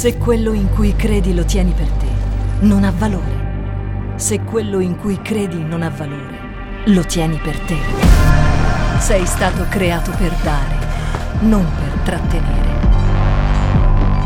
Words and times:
Se 0.00 0.16
quello 0.16 0.54
in 0.54 0.70
cui 0.70 0.96
credi 0.96 1.34
lo 1.34 1.44
tieni 1.44 1.72
per 1.72 1.86
te, 1.86 2.06
non 2.60 2.84
ha 2.84 2.90
valore. 2.90 4.14
Se 4.16 4.40
quello 4.40 4.80
in 4.80 4.96
cui 4.96 5.20
credi 5.20 5.62
non 5.62 5.82
ha 5.82 5.90
valore, 5.90 6.38
lo 6.86 7.04
tieni 7.04 7.36
per 7.36 7.58
te. 7.58 7.76
Sei 8.98 9.26
stato 9.26 9.66
creato 9.68 10.10
per 10.12 10.32
dare, 10.42 10.74
non 11.40 11.66
per 11.78 11.98
trattenere. 12.02 12.68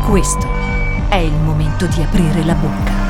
Questo 0.07 0.47
è 1.09 1.17
il 1.17 1.33
momento 1.33 1.87
di 1.87 2.01
aprire 2.01 2.45
la 2.45 2.55
bocca. 2.55 3.04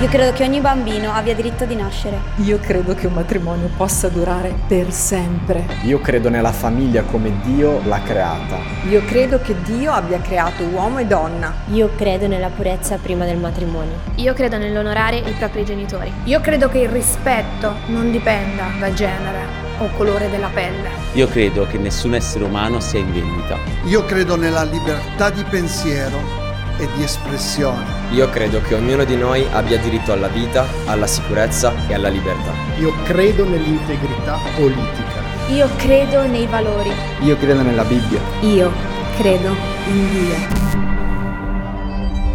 Io 0.00 0.06
credo 0.06 0.30
che 0.32 0.44
ogni 0.44 0.60
bambino 0.60 1.10
abbia 1.12 1.34
diritto 1.34 1.64
di 1.64 1.74
nascere. 1.74 2.20
Io 2.36 2.60
credo 2.60 2.94
che 2.94 3.08
un 3.08 3.14
matrimonio 3.14 3.68
possa 3.76 4.08
durare 4.08 4.54
per 4.68 4.92
sempre. 4.92 5.66
Io 5.82 6.00
credo 6.00 6.28
nella 6.28 6.52
famiglia 6.52 7.02
come 7.02 7.40
Dio 7.42 7.80
l'ha 7.84 8.00
creata. 8.02 8.58
Io 8.88 9.04
credo 9.04 9.40
che 9.40 9.60
Dio 9.62 9.90
abbia 9.90 10.20
creato 10.20 10.62
uomo 10.62 10.98
e 10.98 11.06
donna. 11.06 11.52
Io 11.72 11.90
credo 11.96 12.28
nella 12.28 12.46
purezza 12.46 12.96
prima 12.98 13.24
del 13.24 13.38
matrimonio. 13.38 13.96
Io 14.14 14.34
credo 14.34 14.56
nell'onorare 14.56 15.16
i 15.16 15.32
propri 15.32 15.64
genitori. 15.64 16.12
Io 16.26 16.40
credo 16.40 16.68
che 16.68 16.78
il 16.78 16.90
rispetto 16.90 17.74
non 17.86 18.12
dipenda 18.12 18.66
da 18.78 18.94
genere 18.94 19.46
o 19.78 19.90
colore 19.96 20.30
della 20.30 20.50
pelle. 20.54 20.90
Io 21.14 21.26
credo 21.26 21.66
che 21.66 21.76
nessun 21.76 22.14
essere 22.14 22.44
umano 22.44 22.78
sia 22.78 23.00
in 23.00 23.12
vendita. 23.12 23.56
Io 23.86 24.04
credo 24.04 24.36
nella 24.36 24.62
libertà 24.62 25.30
di 25.30 25.42
pensiero 25.42 26.46
e 26.78 26.88
di 26.94 27.02
espressione. 27.02 27.84
Io 28.10 28.28
credo 28.30 28.60
che 28.62 28.74
ognuno 28.74 29.04
di 29.04 29.16
noi 29.16 29.46
abbia 29.52 29.78
diritto 29.78 30.12
alla 30.12 30.28
vita, 30.28 30.66
alla 30.86 31.06
sicurezza 31.06 31.72
e 31.88 31.94
alla 31.94 32.08
libertà. 32.08 32.52
Io 32.78 32.92
credo 33.04 33.44
nell'integrità 33.44 34.38
politica. 34.56 35.26
Io 35.48 35.68
credo 35.76 36.26
nei 36.26 36.46
valori. 36.46 36.90
Io 37.20 37.36
credo 37.36 37.62
nella 37.62 37.84
Bibbia. 37.84 38.20
Io 38.40 38.70
credo 39.16 39.54
in 39.88 40.10
Dio. 40.10 40.56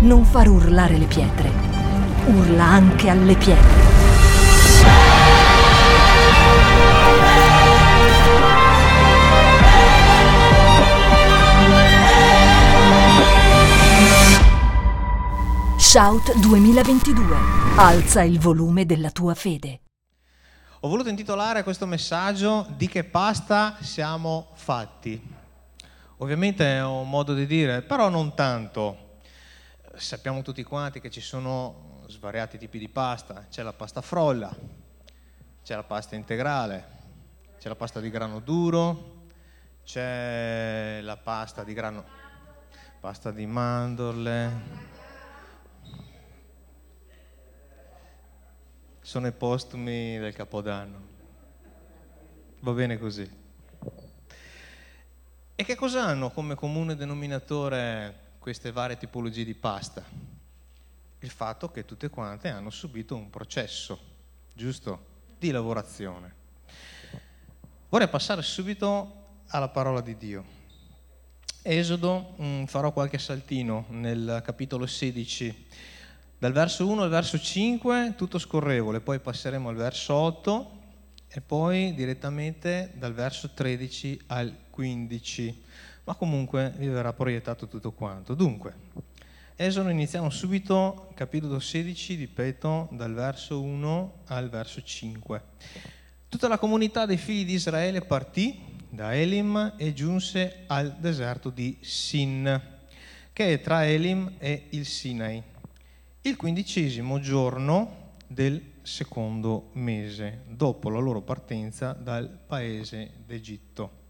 Non 0.02 0.26
far 0.26 0.48
urlare 0.50 0.98
le 0.98 1.06
pietre. 1.06 1.50
Urla 2.26 2.66
anche 2.66 3.10
alle 3.10 3.36
pietre. 3.36 4.03
Shout 15.94 16.40
2022. 16.40 17.36
Alza 17.78 18.24
il 18.24 18.40
volume 18.40 18.84
della 18.84 19.12
tua 19.12 19.36
fede. 19.36 19.82
Ho 20.80 20.88
voluto 20.88 21.10
intitolare 21.10 21.62
questo 21.62 21.86
messaggio 21.86 22.66
Di 22.76 22.88
che 22.88 23.04
pasta 23.04 23.78
siamo 23.80 24.48
fatti. 24.56 25.22
Ovviamente 26.18 26.66
è 26.78 26.84
un 26.84 27.08
modo 27.08 27.36
di 27.36 27.46
dire, 27.46 27.84
però 27.84 28.10
non 28.10 28.34
tanto. 28.34 29.20
Sappiamo 29.94 30.42
tutti 30.42 30.64
quanti 30.64 31.00
che 31.00 31.12
ci 31.12 31.22
sono 31.22 32.02
svariati 32.08 32.58
tipi 32.58 32.80
di 32.80 32.90
pasta. 32.90 33.46
C'è 33.48 33.62
la 33.62 33.74
pasta 33.74 34.02
frolla, 34.02 34.52
c'è 35.64 35.76
la 35.76 35.84
pasta 35.84 36.16
integrale, 36.16 36.88
c'è 37.60 37.68
la 37.68 37.76
pasta 37.76 38.00
di 38.00 38.10
grano 38.10 38.40
duro, 38.40 39.28
c'è 39.86 41.02
la 41.04 41.18
pasta 41.18 41.64
di 41.64 41.74
grano, 41.76 42.04
pasta 43.00 43.30
di 43.30 43.46
mandorle, 43.46 44.93
sono 49.04 49.28
i 49.28 49.34
postumi 49.34 50.18
del 50.18 50.34
Capodanno. 50.34 51.12
Va 52.62 52.72
bene 52.72 52.98
così. 52.98 53.30
E 55.56 55.64
che 55.66 55.76
cosa 55.76 56.06
hanno 56.06 56.32
come 56.32 56.56
comune 56.56 56.96
denominatore 56.96 58.32
queste 58.40 58.72
varie 58.72 58.98
tipologie 58.98 59.44
di 59.44 59.54
pasta? 59.54 60.04
Il 61.20 61.30
fatto 61.30 61.70
che 61.70 61.84
tutte 61.84 62.10
quante 62.10 62.48
hanno 62.48 62.70
subito 62.70 63.16
un 63.16 63.30
processo, 63.30 64.00
giusto, 64.54 65.06
di 65.38 65.52
lavorazione. 65.52 66.36
Vorrei 67.90 68.08
passare 68.08 68.42
subito 68.42 69.42
alla 69.48 69.68
parola 69.68 70.00
di 70.00 70.16
Dio. 70.16 70.46
Esodo, 71.62 72.36
mm, 72.42 72.64
farò 72.66 72.94
qualche 72.94 73.18
saltino 73.18 73.86
nel 73.90 74.42
capitolo 74.46 74.86
16 74.86 75.68
dal 76.44 76.52
verso 76.52 76.86
1 76.86 77.04
al 77.04 77.10
verso 77.10 77.40
5 77.40 78.16
tutto 78.18 78.38
scorrevole, 78.38 79.00
poi 79.00 79.20
passeremo 79.20 79.70
al 79.70 79.78
verso 79.78 80.14
8 80.14 80.72
e 81.30 81.40
poi 81.40 81.94
direttamente 81.94 82.92
dal 82.96 83.14
verso 83.14 83.52
13 83.54 84.24
al 84.28 84.54
15, 84.70 85.64
ma 86.04 86.16
comunque 86.16 86.74
vi 86.76 86.90
verrà 86.90 87.14
proiettato 87.14 87.70
tutto 87.70 87.94
quanto. 87.94 88.34
Dunque, 88.34 88.74
Esodo 89.56 89.88
iniziamo 89.88 90.30
subito, 90.30 91.14
capitolo 91.14 91.62
16, 91.62 92.16
ripeto, 92.16 92.90
dal 92.92 93.14
verso 93.14 93.62
1 93.62 94.14
al 94.26 94.50
verso 94.50 94.84
5. 94.84 95.42
Tutta 96.28 96.50
la 96.50 96.58
comunità 96.58 97.06
dei 97.06 97.16
figli 97.16 97.46
di 97.46 97.54
Israele 97.54 98.02
partì 98.02 98.62
da 98.90 99.16
Elim 99.16 99.76
e 99.78 99.94
giunse 99.94 100.66
al 100.68 100.94
deserto 101.00 101.50
di 101.50 101.78
Sin, 101.80 102.62
che 103.32 103.54
è 103.54 103.62
tra 103.62 103.86
Elim 103.86 104.34
e 104.40 104.66
il 104.72 104.86
Sinai 104.86 105.52
il 106.26 106.38
quindicesimo 106.38 107.20
giorno 107.20 108.12
del 108.28 108.76
secondo 108.82 109.72
mese, 109.74 110.44
dopo 110.48 110.90
la 110.90 111.00
loro 111.00 111.22
partenza 111.22 111.92
dal 111.92 112.30
paese 112.30 113.12
d'Egitto. 113.26 114.02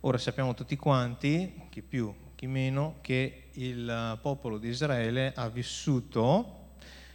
Ora 0.00 0.18
sappiamo 0.18 0.52
tutti 0.52 0.76
quanti, 0.76 1.62
chi 1.70 1.80
più, 1.80 2.12
chi 2.34 2.46
meno, 2.46 2.96
che 3.00 3.44
il 3.52 4.18
popolo 4.20 4.58
di 4.58 4.68
Israele 4.68 5.32
ha 5.34 5.48
vissuto 5.48 6.74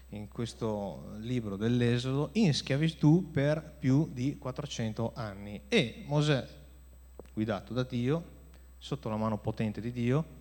in 0.10 0.28
questo 0.30 1.12
libro 1.18 1.56
dell'Esodo 1.56 2.30
in 2.34 2.56
schiavitù 2.56 3.30
per 3.30 3.76
più 3.78 4.10
di 4.12 4.40
400 4.40 5.12
anni 5.14 5.62
e 5.68 6.06
Mosè, 6.08 6.48
guidato 7.36 7.72
da 7.72 7.84
Dio, 7.84 8.24
sotto 8.80 9.10
la 9.10 9.18
mano 9.18 9.38
potente 9.38 9.80
di 9.80 9.92
Dio, 9.92 10.37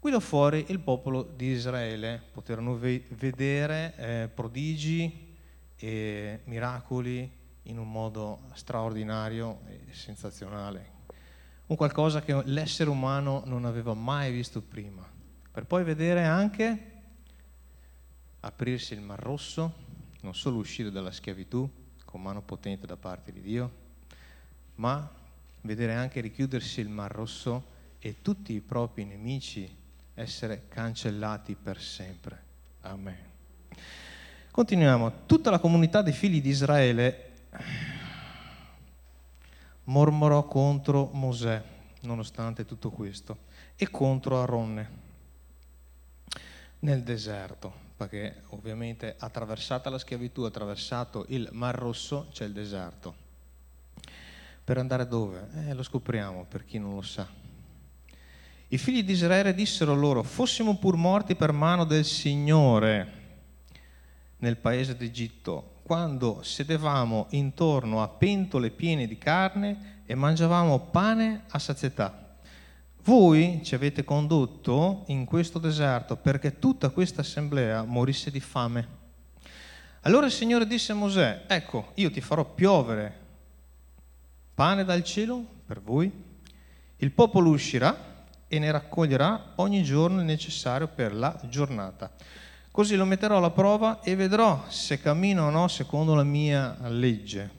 guidò 0.00 0.20
fuori 0.20 0.66
il 0.68 0.78
popolo 0.78 1.22
di 1.22 1.46
Israele, 1.46 2.22
poterono 2.32 2.76
ve- 2.76 3.04
vedere 3.10 3.94
eh, 3.96 4.28
prodigi 4.32 5.36
e 5.76 6.40
miracoli 6.44 7.30
in 7.64 7.78
un 7.78 7.90
modo 7.90 8.42
straordinario 8.54 9.60
e 9.66 9.92
sensazionale, 9.92 10.96
un 11.66 11.76
qualcosa 11.76 12.22
che 12.22 12.40
l'essere 12.44 12.88
umano 12.88 13.42
non 13.44 13.64
aveva 13.64 13.92
mai 13.94 14.32
visto 14.32 14.62
prima, 14.62 15.06
per 15.50 15.66
poi 15.66 15.84
vedere 15.84 16.24
anche 16.24 16.92
aprirsi 18.40 18.94
il 18.94 19.00
Mar 19.00 19.18
Rosso, 19.18 19.86
non 20.20 20.34
solo 20.34 20.58
uscire 20.58 20.90
dalla 20.90 21.10
schiavitù 21.10 21.68
con 22.04 22.22
mano 22.22 22.40
potente 22.40 22.86
da 22.86 22.96
parte 22.96 23.32
di 23.32 23.42
Dio, 23.42 23.86
ma 24.76 25.10
vedere 25.62 25.94
anche 25.94 26.20
richiudersi 26.20 26.80
il 26.80 26.88
Mar 26.88 27.10
Rosso 27.10 27.76
e 27.98 28.22
tutti 28.22 28.52
i 28.54 28.60
propri 28.60 29.04
nemici 29.04 29.86
essere 30.18 30.64
cancellati 30.68 31.54
per 31.54 31.80
sempre. 31.80 32.42
Amen. 32.82 33.16
Continuiamo. 34.50 35.26
Tutta 35.26 35.50
la 35.50 35.58
comunità 35.60 36.02
dei 36.02 36.12
figli 36.12 36.42
di 36.42 36.48
Israele 36.48 37.30
mormorò 39.84 40.44
contro 40.46 41.10
Mosè, 41.12 41.62
nonostante 42.02 42.64
tutto 42.64 42.90
questo, 42.90 43.46
e 43.76 43.88
contro 43.90 44.42
Aronne 44.42 45.06
nel 46.80 47.02
deserto, 47.02 47.72
perché 47.96 48.42
ovviamente 48.48 49.14
attraversata 49.18 49.90
la 49.90 49.98
schiavitù, 49.98 50.42
attraversato 50.42 51.24
il 51.28 51.48
Mar 51.52 51.74
Rosso, 51.74 52.28
c'è 52.32 52.44
il 52.44 52.52
deserto. 52.52 53.26
Per 54.64 54.76
andare 54.76 55.06
dove? 55.06 55.48
Eh, 55.68 55.74
lo 55.74 55.82
scopriamo 55.82 56.44
per 56.44 56.64
chi 56.64 56.78
non 56.78 56.94
lo 56.94 57.02
sa. 57.02 57.47
I 58.70 58.76
figli 58.76 59.02
di 59.02 59.12
Israele 59.12 59.54
dissero 59.54 59.94
loro, 59.94 60.22
fossimo 60.22 60.76
pur 60.76 60.96
morti 60.96 61.34
per 61.34 61.52
mano 61.52 61.84
del 61.84 62.04
Signore 62.04 63.12
nel 64.40 64.58
paese 64.58 64.94
d'Egitto, 64.94 65.76
quando 65.82 66.42
sedevamo 66.42 67.28
intorno 67.30 68.02
a 68.02 68.08
pentole 68.08 68.68
piene 68.68 69.06
di 69.06 69.16
carne 69.16 70.02
e 70.04 70.14
mangiavamo 70.14 70.80
pane 70.80 71.44
a 71.48 71.58
sazietà. 71.58 72.36
Voi 73.04 73.62
ci 73.64 73.74
avete 73.74 74.04
condotto 74.04 75.04
in 75.06 75.24
questo 75.24 75.58
deserto 75.58 76.16
perché 76.16 76.58
tutta 76.58 76.90
questa 76.90 77.22
assemblea 77.22 77.84
morisse 77.84 78.30
di 78.30 78.40
fame. 78.40 78.96
Allora 80.02 80.26
il 80.26 80.32
Signore 80.32 80.66
disse 80.66 80.92
a 80.92 80.94
Mosè, 80.94 81.44
ecco, 81.46 81.92
io 81.94 82.10
ti 82.10 82.20
farò 82.20 82.44
piovere 82.44 83.18
pane 84.52 84.84
dal 84.84 85.02
cielo 85.04 85.42
per 85.64 85.80
voi, 85.80 86.12
il 86.98 87.10
popolo 87.12 87.48
uscirà 87.48 88.16
e 88.48 88.58
ne 88.58 88.70
raccoglierà 88.70 89.52
ogni 89.56 89.82
giorno 89.82 90.20
il 90.20 90.26
necessario 90.26 90.88
per 90.88 91.14
la 91.14 91.38
giornata. 91.44 92.10
Così 92.70 92.96
lo 92.96 93.04
metterò 93.04 93.36
alla 93.36 93.50
prova 93.50 94.00
e 94.00 94.16
vedrò 94.16 94.64
se 94.68 95.00
cammino 95.00 95.46
o 95.46 95.50
no 95.50 95.68
secondo 95.68 96.14
la 96.14 96.24
mia 96.24 96.76
legge. 96.88 97.56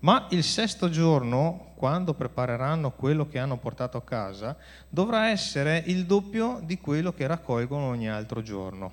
Ma 0.00 0.26
il 0.30 0.44
sesto 0.44 0.90
giorno, 0.90 1.72
quando 1.76 2.12
prepareranno 2.12 2.90
quello 2.90 3.26
che 3.26 3.38
hanno 3.38 3.56
portato 3.56 3.96
a 3.96 4.02
casa, 4.02 4.56
dovrà 4.88 5.30
essere 5.30 5.82
il 5.86 6.04
doppio 6.04 6.60
di 6.62 6.78
quello 6.78 7.12
che 7.14 7.26
raccolgono 7.26 7.86
ogni 7.86 8.08
altro 8.08 8.42
giorno. 8.42 8.92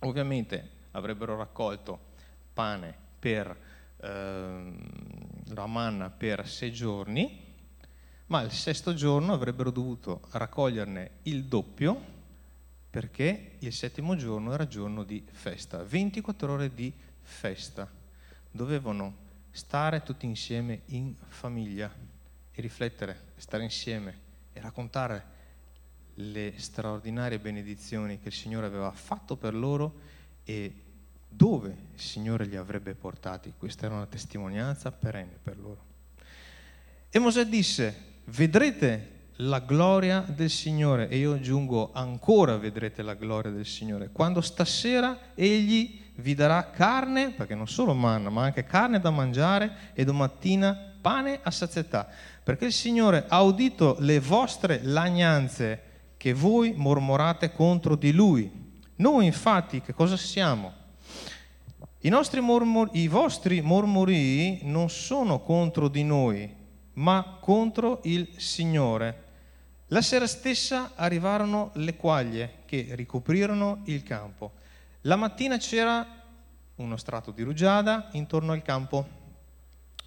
Ovviamente 0.00 0.70
avrebbero 0.90 1.36
raccolto 1.36 1.98
pane 2.52 2.94
per 3.18 3.56
eh, 3.96 4.72
la 5.54 5.66
manna 5.66 6.10
per 6.10 6.46
sei 6.46 6.70
giorni, 6.70 7.49
ma 8.30 8.42
il 8.42 8.52
sesto 8.52 8.94
giorno 8.94 9.32
avrebbero 9.32 9.70
dovuto 9.70 10.22
raccoglierne 10.30 11.10
il 11.24 11.44
doppio 11.44 12.18
perché 12.88 13.56
il 13.58 13.72
settimo 13.72 14.14
giorno 14.16 14.52
era 14.52 14.68
giorno 14.68 15.02
di 15.02 15.24
festa, 15.30 15.82
24 15.82 16.52
ore 16.52 16.74
di 16.74 16.92
festa. 17.22 17.88
Dovevano 18.50 19.28
stare 19.50 20.02
tutti 20.02 20.26
insieme 20.26 20.82
in 20.86 21.14
famiglia 21.28 21.92
e 22.52 22.60
riflettere, 22.60 23.32
stare 23.36 23.64
insieme 23.64 24.18
e 24.52 24.60
raccontare 24.60 25.38
le 26.14 26.54
straordinarie 26.56 27.38
benedizioni 27.38 28.20
che 28.20 28.28
il 28.28 28.34
Signore 28.34 28.66
aveva 28.66 28.92
fatto 28.92 29.36
per 29.36 29.54
loro 29.54 30.00
e 30.44 30.72
dove 31.28 31.76
il 31.94 32.00
Signore 32.00 32.44
li 32.44 32.56
avrebbe 32.56 32.94
portati. 32.94 33.54
Questa 33.56 33.86
era 33.86 33.96
una 33.96 34.06
testimonianza 34.06 34.92
perenne 34.92 35.38
per 35.42 35.58
loro. 35.58 35.88
E 37.08 37.18
Mosè 37.18 37.44
disse, 37.46 38.09
vedrete 38.30 39.08
la 39.36 39.60
gloria 39.60 40.24
del 40.26 40.50
Signore 40.50 41.08
e 41.08 41.16
io 41.16 41.32
aggiungo 41.32 41.90
ancora 41.92 42.56
vedrete 42.56 43.02
la 43.02 43.14
gloria 43.14 43.50
del 43.50 43.66
Signore. 43.66 44.10
Quando 44.12 44.40
stasera 44.40 45.18
egli 45.34 45.98
vi 46.16 46.34
darà 46.34 46.70
carne, 46.70 47.30
perché 47.30 47.54
non 47.54 47.66
solo 47.66 47.94
manna, 47.94 48.28
ma 48.28 48.42
anche 48.42 48.64
carne 48.64 49.00
da 49.00 49.10
mangiare 49.10 49.92
e 49.94 50.04
domattina 50.04 50.76
pane 51.00 51.40
a 51.42 51.50
sazietà, 51.50 52.08
perché 52.42 52.66
il 52.66 52.72
Signore 52.72 53.24
ha 53.28 53.42
udito 53.42 53.96
le 54.00 54.20
vostre 54.20 54.80
lagnanze 54.82 55.82
che 56.18 56.34
voi 56.34 56.74
mormorate 56.76 57.52
contro 57.52 57.96
di 57.96 58.12
Lui. 58.12 58.68
Noi 58.96 59.24
infatti 59.24 59.80
che 59.80 59.94
cosa 59.94 60.18
siamo? 60.18 60.74
I, 62.02 62.10
mormor- 62.40 62.90
I 62.92 63.08
vostri 63.08 63.62
mormori 63.62 64.60
non 64.64 64.90
sono 64.90 65.40
contro 65.40 65.88
di 65.88 66.04
noi, 66.04 66.59
ma 66.94 67.38
contro 67.40 68.00
il 68.04 68.28
Signore. 68.36 69.24
La 69.88 70.02
sera 70.02 70.26
stessa 70.26 70.92
arrivarono 70.94 71.70
le 71.74 71.96
quaglie 71.96 72.62
che 72.66 72.88
ricoprirono 72.90 73.82
il 73.86 74.02
campo. 74.02 74.52
La 75.02 75.16
mattina 75.16 75.56
c'era 75.56 76.06
uno 76.76 76.96
strato 76.96 77.30
di 77.30 77.42
rugiada 77.42 78.08
intorno 78.12 78.52
al 78.52 78.62
campo 78.62 79.18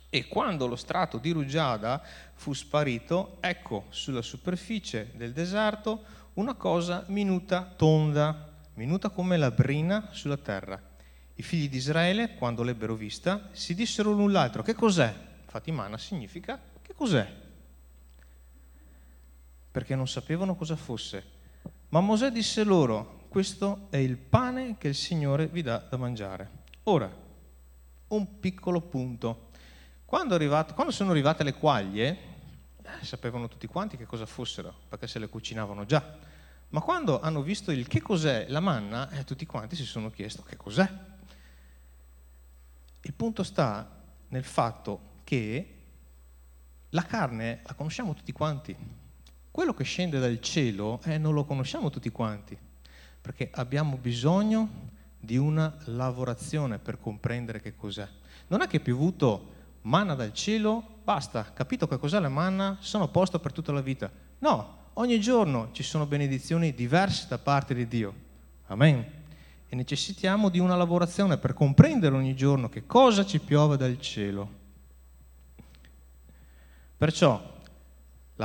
e 0.10 0.28
quando 0.28 0.68
lo 0.68 0.76
strato 0.76 1.18
di 1.18 1.32
rugiada 1.32 2.02
fu 2.36 2.54
sparito, 2.54 3.38
ecco 3.40 3.86
sulla 3.90 4.22
superficie 4.22 5.12
del 5.16 5.34
deserto 5.34 6.04
una 6.34 6.54
cosa 6.54 7.04
minuta, 7.08 7.74
tonda, 7.76 8.52
minuta 8.76 9.10
come 9.10 9.38
la 9.38 9.52
brina 9.52 10.10
sulla 10.12 10.38
terra. 10.38 10.80
I 11.36 11.42
figli 11.42 11.68
di 11.68 11.78
Israele, 11.78 12.36
quando 12.36 12.62
l'ebbero 12.62 12.94
vista, 12.94 13.50
si 13.54 13.74
dissero 13.74 14.12
l'un 14.12 14.32
l'altro, 14.32 14.62
che 14.62 14.76
cos'è? 14.76 15.14
Fatimana 15.46 15.98
significa, 15.98 16.60
cos'è? 16.94 17.42
Perché 19.72 19.96
non 19.96 20.08
sapevano 20.08 20.56
cosa 20.56 20.76
fosse. 20.76 21.24
Ma 21.90 22.00
Mosè 22.00 22.32
disse 22.32 22.64
loro, 22.64 23.26
questo 23.30 23.88
è 23.90 23.98
il 23.98 24.18
pane 24.18 24.78
che 24.78 24.90
il 24.90 24.96
Signore 24.96 25.48
vi 25.48 25.62
dà 25.62 25.78
da 25.78 25.98
mangiare. 25.98 26.62
Ora, 26.84 27.12
un 28.08 28.40
piccolo 28.40 28.82
punto. 28.82 29.50
Quando, 30.06 30.36
arrivato, 30.36 30.74
quando 30.74 30.92
sono 30.92 31.12
arrivate 31.12 31.44
le 31.44 31.54
quaglie, 31.54 32.18
eh, 32.82 33.06
sapevano 33.06 33.48
tutti 33.48 33.68
quanti 33.68 33.98
che 33.98 34.06
cosa 34.06 34.26
fossero, 34.26 34.74
perché 34.88 35.08
se 35.08 35.18
le 35.20 35.30
cucinavano 35.30 35.86
già. 35.86 36.18
Ma 36.70 36.82
quando 36.82 37.20
hanno 37.20 37.42
visto 37.42 37.72
il 37.72 37.88
che 37.88 38.02
cos'è 38.02 38.46
la 38.50 38.60
manna, 38.60 39.10
eh, 39.12 39.24
tutti 39.24 39.46
quanti 39.46 39.76
si 39.76 39.86
sono 39.86 40.10
chiesto 40.10 40.44
che 40.44 40.58
cos'è. 40.58 40.88
Il 43.02 43.14
punto 43.14 43.44
sta 43.44 44.02
nel 44.30 44.44
fatto 44.44 45.22
che 45.24 45.73
la 46.94 47.04
carne 47.04 47.62
la 47.66 47.74
conosciamo 47.74 48.14
tutti 48.14 48.32
quanti. 48.32 48.76
Quello 49.50 49.74
che 49.74 49.84
scende 49.84 50.20
dal 50.20 50.40
cielo 50.42 51.00
eh, 51.04 51.18
non 51.18 51.34
lo 51.34 51.44
conosciamo 51.44 51.90
tutti 51.90 52.10
quanti 52.10 52.58
perché 53.22 53.50
abbiamo 53.54 53.98
bisogno 53.98 54.92
di 55.18 55.38
una 55.38 55.74
lavorazione 55.86 56.80
per 56.80 57.00
comprendere 57.00 57.62
che 57.62 57.76
cos'è. 57.76 58.08
Non 58.48 58.62
è 58.62 58.68
che 58.68 58.78
è 58.78 58.82
piovuto 58.82 59.52
manna 59.82 60.14
dal 60.14 60.34
cielo, 60.34 61.00
basta, 61.04 61.52
capito 61.54 61.88
che 61.88 61.98
cos'è 61.98 62.20
la 62.20 62.30
manna, 62.30 62.78
sono 62.82 63.06
a 63.06 63.08
posto 63.08 63.40
per 63.40 63.54
tutta 63.54 63.72
la 63.72 63.82
vita. 63.82 64.12
No, 64.40 64.90
ogni 64.94 65.20
giorno 65.22 65.70
ci 65.72 65.84
sono 65.84 66.06
benedizioni 66.06 66.74
diverse 66.74 67.28
da 67.28 67.38
parte 67.38 67.74
di 67.74 67.88
Dio. 67.88 68.14
Amen. 68.68 69.06
E 69.70 69.76
necessitiamo 69.76 70.50
di 70.50 70.60
una 70.60 70.76
lavorazione 70.76 71.38
per 71.38 71.54
comprendere 71.54 72.16
ogni 72.16 72.36
giorno 72.36 72.68
che 72.68 72.86
cosa 72.86 73.26
ci 73.26 73.40
piove 73.40 73.78
dal 73.78 74.00
cielo. 74.02 74.62
Perciò 76.98 77.52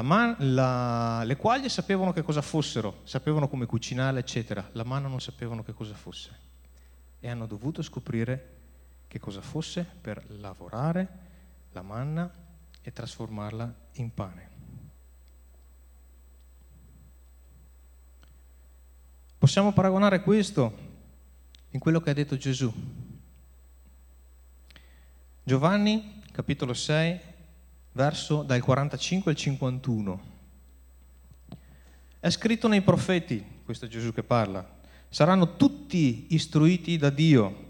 man- 0.02 0.36
la- 0.38 1.22
le 1.24 1.36
quaglie 1.36 1.68
sapevano 1.68 2.12
che 2.12 2.22
cosa 2.22 2.42
fossero, 2.42 3.00
sapevano 3.04 3.48
come 3.48 3.66
cucinarle, 3.66 4.20
eccetera. 4.20 4.68
La 4.72 4.84
manna 4.84 5.08
non 5.08 5.20
sapevano 5.20 5.62
che 5.62 5.72
cosa 5.72 5.94
fosse. 5.94 6.46
E 7.20 7.28
hanno 7.28 7.46
dovuto 7.46 7.82
scoprire 7.82 8.56
che 9.08 9.18
cosa 9.18 9.40
fosse 9.40 9.84
per 9.84 10.22
lavorare 10.28 11.08
la 11.72 11.82
manna 11.82 12.30
e 12.82 12.92
trasformarla 12.92 13.74
in 13.94 14.14
pane. 14.14 14.48
Possiamo 19.38 19.72
paragonare 19.72 20.20
questo 20.22 20.86
in 21.70 21.80
quello 21.80 22.00
che 22.00 22.10
ha 22.10 22.14
detto 22.14 22.36
Gesù. 22.36 22.72
Giovanni, 25.42 26.22
capitolo 26.32 26.74
6, 26.74 27.20
verso 27.98 28.44
dal 28.44 28.60
45 28.60 29.32
al 29.32 29.36
51. 29.36 30.20
È 32.20 32.30
scritto 32.30 32.68
nei 32.68 32.80
profeti, 32.80 33.44
questo 33.64 33.86
è 33.86 33.88
Gesù 33.88 34.14
che 34.14 34.22
parla, 34.22 34.64
saranno 35.08 35.56
tutti 35.56 36.26
istruiti 36.28 36.96
da 36.96 37.10
Dio. 37.10 37.66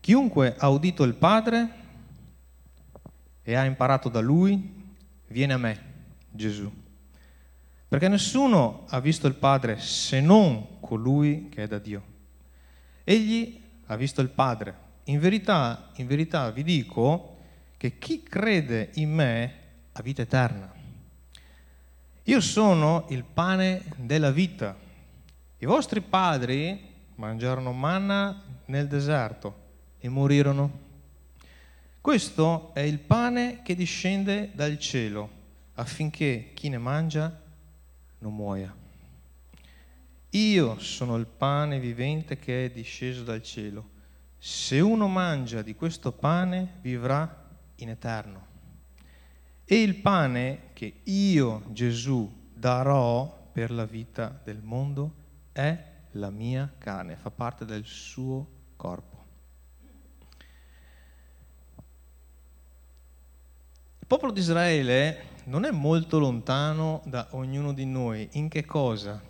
Chiunque 0.00 0.56
ha 0.56 0.70
udito 0.70 1.02
il 1.02 1.12
Padre 1.12 1.68
e 3.42 3.54
ha 3.54 3.66
imparato 3.66 4.08
da 4.08 4.20
Lui, 4.20 4.94
viene 5.26 5.52
a 5.52 5.58
me, 5.58 5.82
Gesù. 6.30 6.72
Perché 7.86 8.08
nessuno 8.08 8.86
ha 8.88 8.98
visto 8.98 9.26
il 9.26 9.34
Padre 9.34 9.78
se 9.78 10.22
non 10.22 10.80
colui 10.80 11.50
che 11.50 11.64
è 11.64 11.66
da 11.66 11.78
Dio. 11.78 12.02
Egli 13.04 13.60
ha 13.84 13.96
visto 13.96 14.22
il 14.22 14.30
Padre. 14.30 14.74
In 15.04 15.18
verità, 15.18 15.90
in 15.96 16.06
verità 16.06 16.50
vi 16.50 16.62
dico 16.62 17.36
che 17.76 17.98
chi 17.98 18.22
crede 18.22 18.92
in 18.94 19.12
me 19.12 19.64
a 19.98 20.02
vita 20.02 20.20
eterna. 20.22 20.70
Io 22.24 22.40
sono 22.40 23.06
il 23.08 23.24
pane 23.24 23.82
della 23.96 24.30
vita. 24.30 24.76
I 25.58 25.64
vostri 25.64 26.02
padri 26.02 26.94
mangiarono 27.14 27.72
manna 27.72 28.42
nel 28.66 28.88
deserto 28.88 29.64
e 29.98 30.08
morirono. 30.10 30.84
Questo 32.00 32.74
è 32.74 32.80
il 32.80 32.98
pane 32.98 33.62
che 33.62 33.74
discende 33.74 34.50
dal 34.52 34.78
cielo 34.78 35.30
affinché 35.74 36.50
chi 36.52 36.68
ne 36.68 36.78
mangia 36.78 37.40
non 38.18 38.34
muoia. 38.34 38.74
Io 40.30 40.78
sono 40.78 41.16
il 41.16 41.26
pane 41.26 41.80
vivente 41.80 42.38
che 42.38 42.66
è 42.66 42.70
disceso 42.70 43.22
dal 43.22 43.42
cielo. 43.42 43.90
Se 44.36 44.78
uno 44.78 45.08
mangia 45.08 45.62
di 45.62 45.74
questo 45.74 46.12
pane 46.12 46.74
vivrà 46.82 47.44
in 47.76 47.88
eterno. 47.88 48.45
E 49.68 49.82
il 49.82 49.96
pane 49.96 50.70
che 50.74 51.00
io, 51.02 51.64
Gesù, 51.72 52.32
darò 52.54 53.50
per 53.50 53.72
la 53.72 53.84
vita 53.84 54.40
del 54.44 54.62
mondo 54.62 55.12
è 55.50 55.76
la 56.12 56.30
mia 56.30 56.72
carne, 56.78 57.16
fa 57.16 57.32
parte 57.32 57.64
del 57.64 57.84
suo 57.84 58.46
corpo. 58.76 59.24
Il 63.98 64.06
popolo 64.06 64.30
di 64.30 64.38
Israele 64.38 65.34
non 65.46 65.64
è 65.64 65.72
molto 65.72 66.20
lontano 66.20 67.02
da 67.04 67.26
ognuno 67.32 67.72
di 67.72 67.86
noi. 67.86 68.28
In 68.34 68.48
che 68.48 68.64
cosa? 68.64 69.20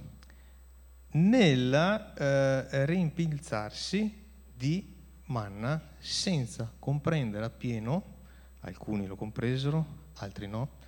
Nel 1.12 2.12
eh, 2.19 2.85
rimpilzarsi 2.85 4.25
di 4.55 4.95
manna 5.28 5.81
senza 5.97 6.71
comprendere 6.78 7.47
appieno, 7.47 8.16
alcuni 8.61 9.07
lo 9.07 9.16
compresero, 9.16 9.96
altri 10.17 10.47
no, 10.47 10.85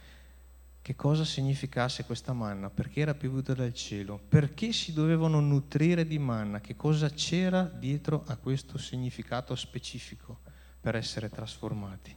che 0.83 0.97
cosa 0.97 1.25
significasse 1.25 2.05
questa 2.05 2.33
manna, 2.33 2.71
perché 2.71 3.01
era 3.01 3.15
piovuta 3.15 3.53
dal 3.53 3.75
cielo, 3.75 4.19
perché 4.29 4.73
si 4.73 4.93
dovevano 4.93 5.39
nutrire 5.41 6.07
di 6.07 6.19
manna, 6.19 6.61
che 6.61 6.77
cosa 6.77 7.11
c'era 7.11 7.63
dietro 7.63 8.25
a 8.27 8.37
questo 8.37 8.79
significato 8.79 9.55
specifico 9.55 10.39
per 10.81 10.97
essere 10.97 11.29
trasformati. 11.29 12.17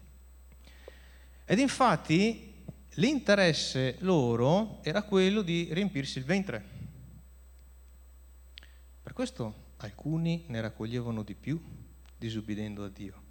Ed 1.44 1.60
infatti 1.60 2.54
l'interesse 2.96 3.98
loro 4.00 4.80
era 4.84 5.02
quello 5.04 5.42
di 5.42 5.68
riempirsi 5.72 6.20
il 6.20 6.24
ventre. 6.24 6.64
Per 9.04 9.12
questo 9.12 9.74
alcuni 9.78 10.46
ne 10.48 10.62
raccoglievano 10.62 11.24
di 11.24 11.36
più, 11.36 11.62
disubbidendo 12.18 12.86
a 12.86 12.90
Dio. 12.90 13.22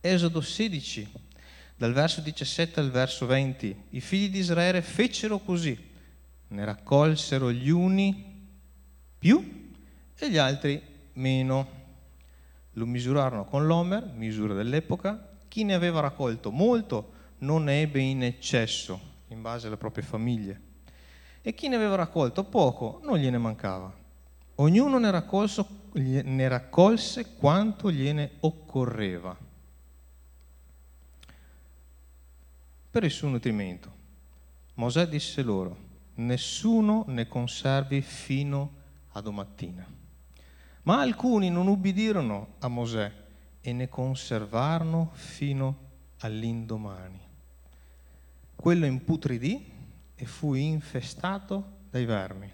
Esodo 0.00 0.40
16, 0.40 1.12
dal 1.84 1.92
verso 1.92 2.22
17 2.22 2.80
al 2.80 2.90
verso 2.90 3.26
20, 3.26 3.76
i 3.90 4.00
figli 4.00 4.30
di 4.30 4.38
Israele 4.38 4.80
fecero 4.80 5.40
così, 5.40 5.78
ne 6.48 6.64
raccolsero 6.64 7.52
gli 7.52 7.68
uni 7.68 8.48
più 9.18 9.72
e 10.16 10.30
gli 10.30 10.38
altri 10.38 10.80
meno. 11.12 11.82
Lo 12.72 12.86
misurarono 12.86 13.44
con 13.44 13.66
l'Omer, 13.66 14.10
misura 14.14 14.54
dell'epoca, 14.54 15.32
chi 15.46 15.62
ne 15.64 15.74
aveva 15.74 16.00
raccolto 16.00 16.50
molto 16.50 17.12
non 17.40 17.64
ne 17.64 17.82
ebbe 17.82 18.00
in 18.00 18.22
eccesso, 18.22 18.98
in 19.28 19.42
base 19.42 19.66
alle 19.66 19.76
proprie 19.76 20.04
famiglie, 20.04 20.60
e 21.42 21.52
chi 21.52 21.68
ne 21.68 21.76
aveva 21.76 21.96
raccolto 21.96 22.44
poco 22.44 23.00
non 23.02 23.18
gliene 23.18 23.36
mancava. 23.36 23.94
Ognuno 24.54 24.98
ne, 24.98 25.10
raccolso, 25.10 25.68
ne 25.92 26.48
raccolse 26.48 27.34
quanto 27.36 27.90
gliene 27.92 28.36
occorreva. 28.40 29.43
Per 32.94 33.02
il 33.02 33.10
suo 33.10 33.26
nutrimento. 33.26 33.92
Mosè 34.74 35.08
disse 35.08 35.42
loro, 35.42 35.76
nessuno 36.14 37.02
ne 37.08 37.26
conservi 37.26 38.00
fino 38.00 38.70
a 39.14 39.20
domattina. 39.20 39.84
Ma 40.82 41.00
alcuni 41.00 41.50
non 41.50 41.66
ubbidirono 41.66 42.54
a 42.60 42.68
Mosè 42.68 43.12
e 43.60 43.72
ne 43.72 43.88
conservarono 43.88 45.10
fino 45.14 45.76
all'indomani. 46.18 47.18
Quello 48.54 48.86
imputridì 48.86 49.72
e 50.14 50.24
fu 50.24 50.54
infestato 50.54 51.78
dai 51.90 52.04
vermi. 52.04 52.48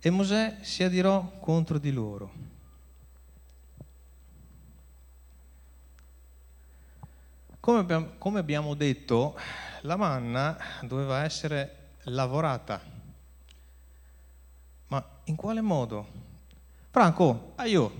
E 0.00 0.10
Mosè 0.10 0.56
si 0.62 0.82
adirò 0.82 1.38
contro 1.38 1.78
di 1.78 1.92
loro 1.92 2.55
Come 7.66 7.80
abbiamo, 7.80 8.10
come 8.18 8.38
abbiamo 8.38 8.74
detto, 8.74 9.36
la 9.80 9.96
manna 9.96 10.56
doveva 10.82 11.24
essere 11.24 11.94
lavorata. 12.04 12.80
Ma 14.86 15.04
in 15.24 15.34
quale 15.34 15.60
modo? 15.62 16.06
Franco, 16.90 17.54
io, 17.64 17.92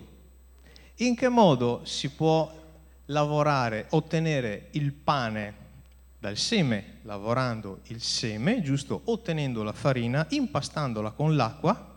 in 0.99 1.17
che 1.17 1.29
modo 1.29 1.81
si 1.85 2.11
può 2.11 2.49
lavorare, 3.07 3.87
ottenere 3.91 4.69
il 4.75 4.93
pane 4.93 5.55
dal 6.21 6.37
seme, 6.37 6.99
lavorando 7.03 7.81
il 7.87 8.01
seme, 8.01 8.63
giusto? 8.63 9.01
Ottenendo 9.07 9.65
la 9.65 9.73
farina, 9.73 10.27
impastandola 10.29 11.11
con 11.11 11.35
l'acqua 11.35 11.97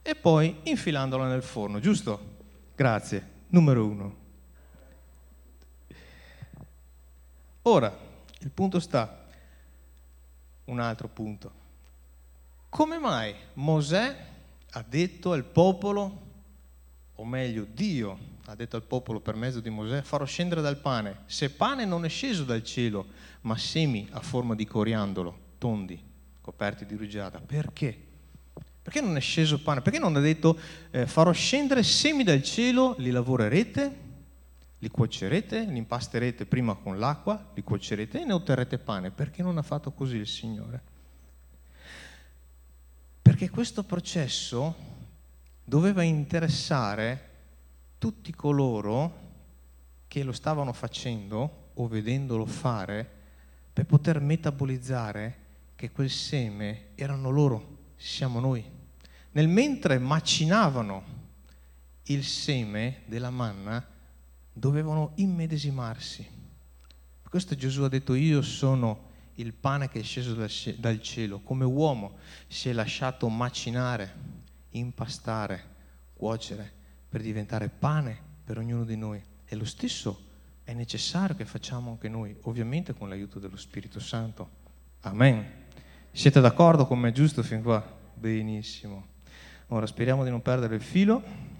e 0.00 0.14
poi 0.14 0.60
infilandola 0.62 1.26
nel 1.28 1.42
forno, 1.42 1.78
giusto? 1.78 2.36
Grazie. 2.74 3.34
Numero 3.48 3.84
uno. 3.84 4.25
Ora, 7.68 7.92
il 8.40 8.50
punto 8.50 8.78
sta, 8.78 9.26
un 10.66 10.78
altro 10.78 11.08
punto. 11.08 11.50
Come 12.68 12.98
mai 12.98 13.34
Mosè 13.54 14.16
ha 14.70 14.84
detto 14.88 15.32
al 15.32 15.42
popolo, 15.42 16.22
o 17.16 17.24
meglio 17.24 17.66
Dio 17.68 18.18
ha 18.44 18.54
detto 18.54 18.76
al 18.76 18.82
popolo 18.82 19.18
per 19.18 19.34
mezzo 19.34 19.58
di 19.58 19.68
Mosè, 19.68 20.02
farò 20.02 20.24
scendere 20.24 20.60
dal 20.60 20.76
pane. 20.76 21.22
Se 21.26 21.50
pane 21.50 21.84
non 21.84 22.04
è 22.04 22.08
sceso 22.08 22.44
dal 22.44 22.62
cielo, 22.62 23.06
ma 23.40 23.58
semi 23.58 24.06
a 24.12 24.20
forma 24.20 24.54
di 24.54 24.64
coriandolo, 24.64 25.36
tondi, 25.58 26.00
coperti 26.40 26.86
di 26.86 26.94
rugiada. 26.94 27.40
Perché? 27.40 27.98
Perché 28.80 29.00
non 29.00 29.16
è 29.16 29.20
sceso 29.20 29.60
pane? 29.60 29.80
Perché 29.80 29.98
non 29.98 30.14
ha 30.14 30.20
detto 30.20 30.56
eh, 30.92 31.08
farò 31.08 31.32
scendere 31.32 31.82
semi 31.82 32.22
dal 32.22 32.44
cielo, 32.44 32.94
li 32.98 33.10
lavorerete 33.10 34.04
li 34.78 34.88
cuocerete, 34.88 35.64
li 35.64 35.78
impasterete 35.78 36.46
prima 36.46 36.74
con 36.74 36.98
l'acqua, 36.98 37.50
li 37.54 37.62
cuocerete 37.62 38.20
e 38.20 38.24
ne 38.24 38.32
otterrete 38.32 38.78
pane. 38.78 39.10
Perché 39.10 39.42
non 39.42 39.58
ha 39.58 39.62
fatto 39.62 39.92
così 39.92 40.16
il 40.16 40.26
Signore? 40.26 40.82
Perché 43.22 43.50
questo 43.50 43.82
processo 43.84 44.74
doveva 45.64 46.02
interessare 46.02 47.30
tutti 47.98 48.32
coloro 48.32 49.24
che 50.06 50.22
lo 50.22 50.32
stavano 50.32 50.72
facendo 50.72 51.70
o 51.74 51.88
vedendolo 51.88 52.46
fare 52.46 53.08
per 53.72 53.84
poter 53.84 54.20
metabolizzare 54.20 55.44
che 55.74 55.90
quel 55.90 56.08
seme 56.08 56.88
erano 56.94 57.30
loro, 57.30 57.78
siamo 57.96 58.40
noi. 58.40 58.64
Nel 59.32 59.48
mentre 59.48 59.98
macinavano 59.98 61.14
il 62.04 62.24
seme 62.24 63.02
della 63.06 63.30
manna, 63.30 63.86
dovevano 64.58 65.12
immedesimarsi. 65.16 66.26
Per 67.20 67.30
questo 67.30 67.54
Gesù 67.54 67.82
ha 67.82 67.88
detto 67.88 68.14
io 68.14 68.40
sono 68.40 69.10
il 69.34 69.52
pane 69.52 69.90
che 69.90 70.00
è 70.00 70.02
sceso 70.02 70.34
dal 70.34 71.02
cielo, 71.02 71.40
come 71.40 71.66
uomo 71.66 72.16
si 72.48 72.70
è 72.70 72.72
lasciato 72.72 73.28
macinare, 73.28 74.14
impastare, 74.70 75.62
cuocere 76.14 76.72
per 77.06 77.20
diventare 77.20 77.68
pane 77.68 78.18
per 78.44 78.56
ognuno 78.56 78.84
di 78.84 78.96
noi. 78.96 79.22
E 79.44 79.56
lo 79.56 79.66
stesso 79.66 80.24
è 80.64 80.72
necessario 80.72 81.36
che 81.36 81.44
facciamo 81.44 81.90
anche 81.90 82.08
noi, 82.08 82.34
ovviamente 82.42 82.94
con 82.94 83.10
l'aiuto 83.10 83.38
dello 83.38 83.58
Spirito 83.58 84.00
Santo. 84.00 84.48
Amen. 85.00 85.64
Siete 86.10 86.40
d'accordo 86.40 86.86
con 86.86 86.98
me 86.98 87.12
giusto 87.12 87.42
fin 87.42 87.62
qua? 87.62 87.84
Benissimo. 88.14 89.08
Ora 89.68 89.84
speriamo 89.86 90.24
di 90.24 90.30
non 90.30 90.40
perdere 90.40 90.76
il 90.76 90.82
filo. 90.82 91.55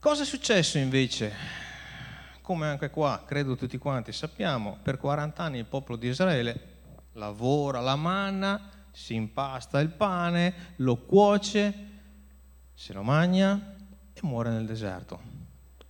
Cosa 0.00 0.22
è 0.22 0.24
successo 0.24 0.78
invece? 0.78 1.32
Come 2.40 2.68
anche 2.68 2.88
qua, 2.88 3.24
credo 3.26 3.56
tutti 3.56 3.78
quanti 3.78 4.12
sappiamo, 4.12 4.78
per 4.80 4.96
40 4.96 5.42
anni 5.42 5.58
il 5.58 5.64
popolo 5.64 5.98
di 5.98 6.06
Israele 6.06 6.76
lavora 7.14 7.80
la 7.80 7.96
manna, 7.96 8.70
si 8.92 9.14
impasta 9.14 9.80
il 9.80 9.88
pane, 9.88 10.74
lo 10.76 10.98
cuoce, 10.98 11.74
se 12.74 12.92
lo 12.92 13.02
mangia 13.02 13.74
e 14.12 14.20
muore 14.22 14.50
nel 14.50 14.66
deserto. 14.66 15.20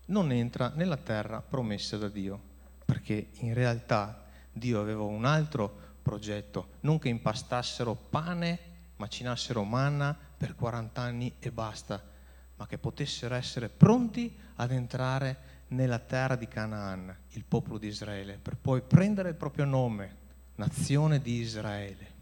Non 0.06 0.32
entra 0.32 0.72
nella 0.74 0.96
terra 0.96 1.42
promessa 1.42 1.98
da 1.98 2.08
Dio, 2.08 2.40
perché 2.86 3.28
in 3.40 3.52
realtà 3.52 4.24
Dio 4.50 4.80
aveva 4.80 5.02
un 5.02 5.26
altro 5.26 5.96
progetto, 6.00 6.76
non 6.80 6.98
che 6.98 7.10
impastassero 7.10 7.94
pane, 7.94 8.58
macinassero 8.96 9.64
manna 9.64 10.16
per 10.34 10.54
40 10.54 10.98
anni 10.98 11.34
e 11.38 11.52
basta 11.52 12.16
ma 12.58 12.66
che 12.66 12.76
potessero 12.76 13.36
essere 13.36 13.68
pronti 13.68 14.36
ad 14.56 14.72
entrare 14.72 15.56
nella 15.68 16.00
terra 16.00 16.34
di 16.34 16.48
Canaan, 16.48 17.14
il 17.30 17.44
popolo 17.44 17.78
di 17.78 17.86
Israele, 17.86 18.38
per 18.40 18.56
poi 18.56 18.82
prendere 18.82 19.30
il 19.30 19.36
proprio 19.36 19.64
nome, 19.64 20.16
nazione 20.56 21.20
di 21.22 21.38
Israele. 21.38 22.16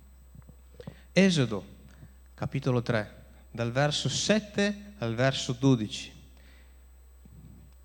Esodo, 1.13 1.65
capitolo 2.35 2.83
3, 2.83 3.25
dal 3.51 3.73
verso 3.73 4.11
7 4.11 4.95
al 4.99 5.15
verso 5.15 5.57
12. 5.59 6.13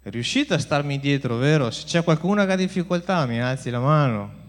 Riuscite 0.04 0.54
a 0.54 0.60
starmi 0.60 1.00
dietro, 1.00 1.38
vero? 1.38 1.72
Se 1.72 1.86
c'è 1.86 2.04
qualcuno 2.04 2.46
che 2.46 2.52
ha 2.52 2.58
difficoltà, 2.58 3.26
mi 3.26 3.40
alzi 3.40 3.70
la 3.70 3.80
mano. 3.80 4.40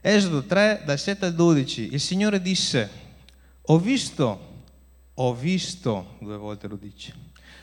Esodo 0.00 0.44
3, 0.44 0.82
dal 0.86 0.98
7 0.98 1.26
al 1.26 1.34
12. 1.34 1.92
Il 1.92 2.00
Signore 2.00 2.40
disse, 2.40 2.90
ho 3.60 3.78
visto 3.78 4.49
ho 5.22 5.34
visto, 5.34 6.16
due 6.18 6.38
volte 6.38 6.66
lo 6.66 6.76
dice, 6.76 7.14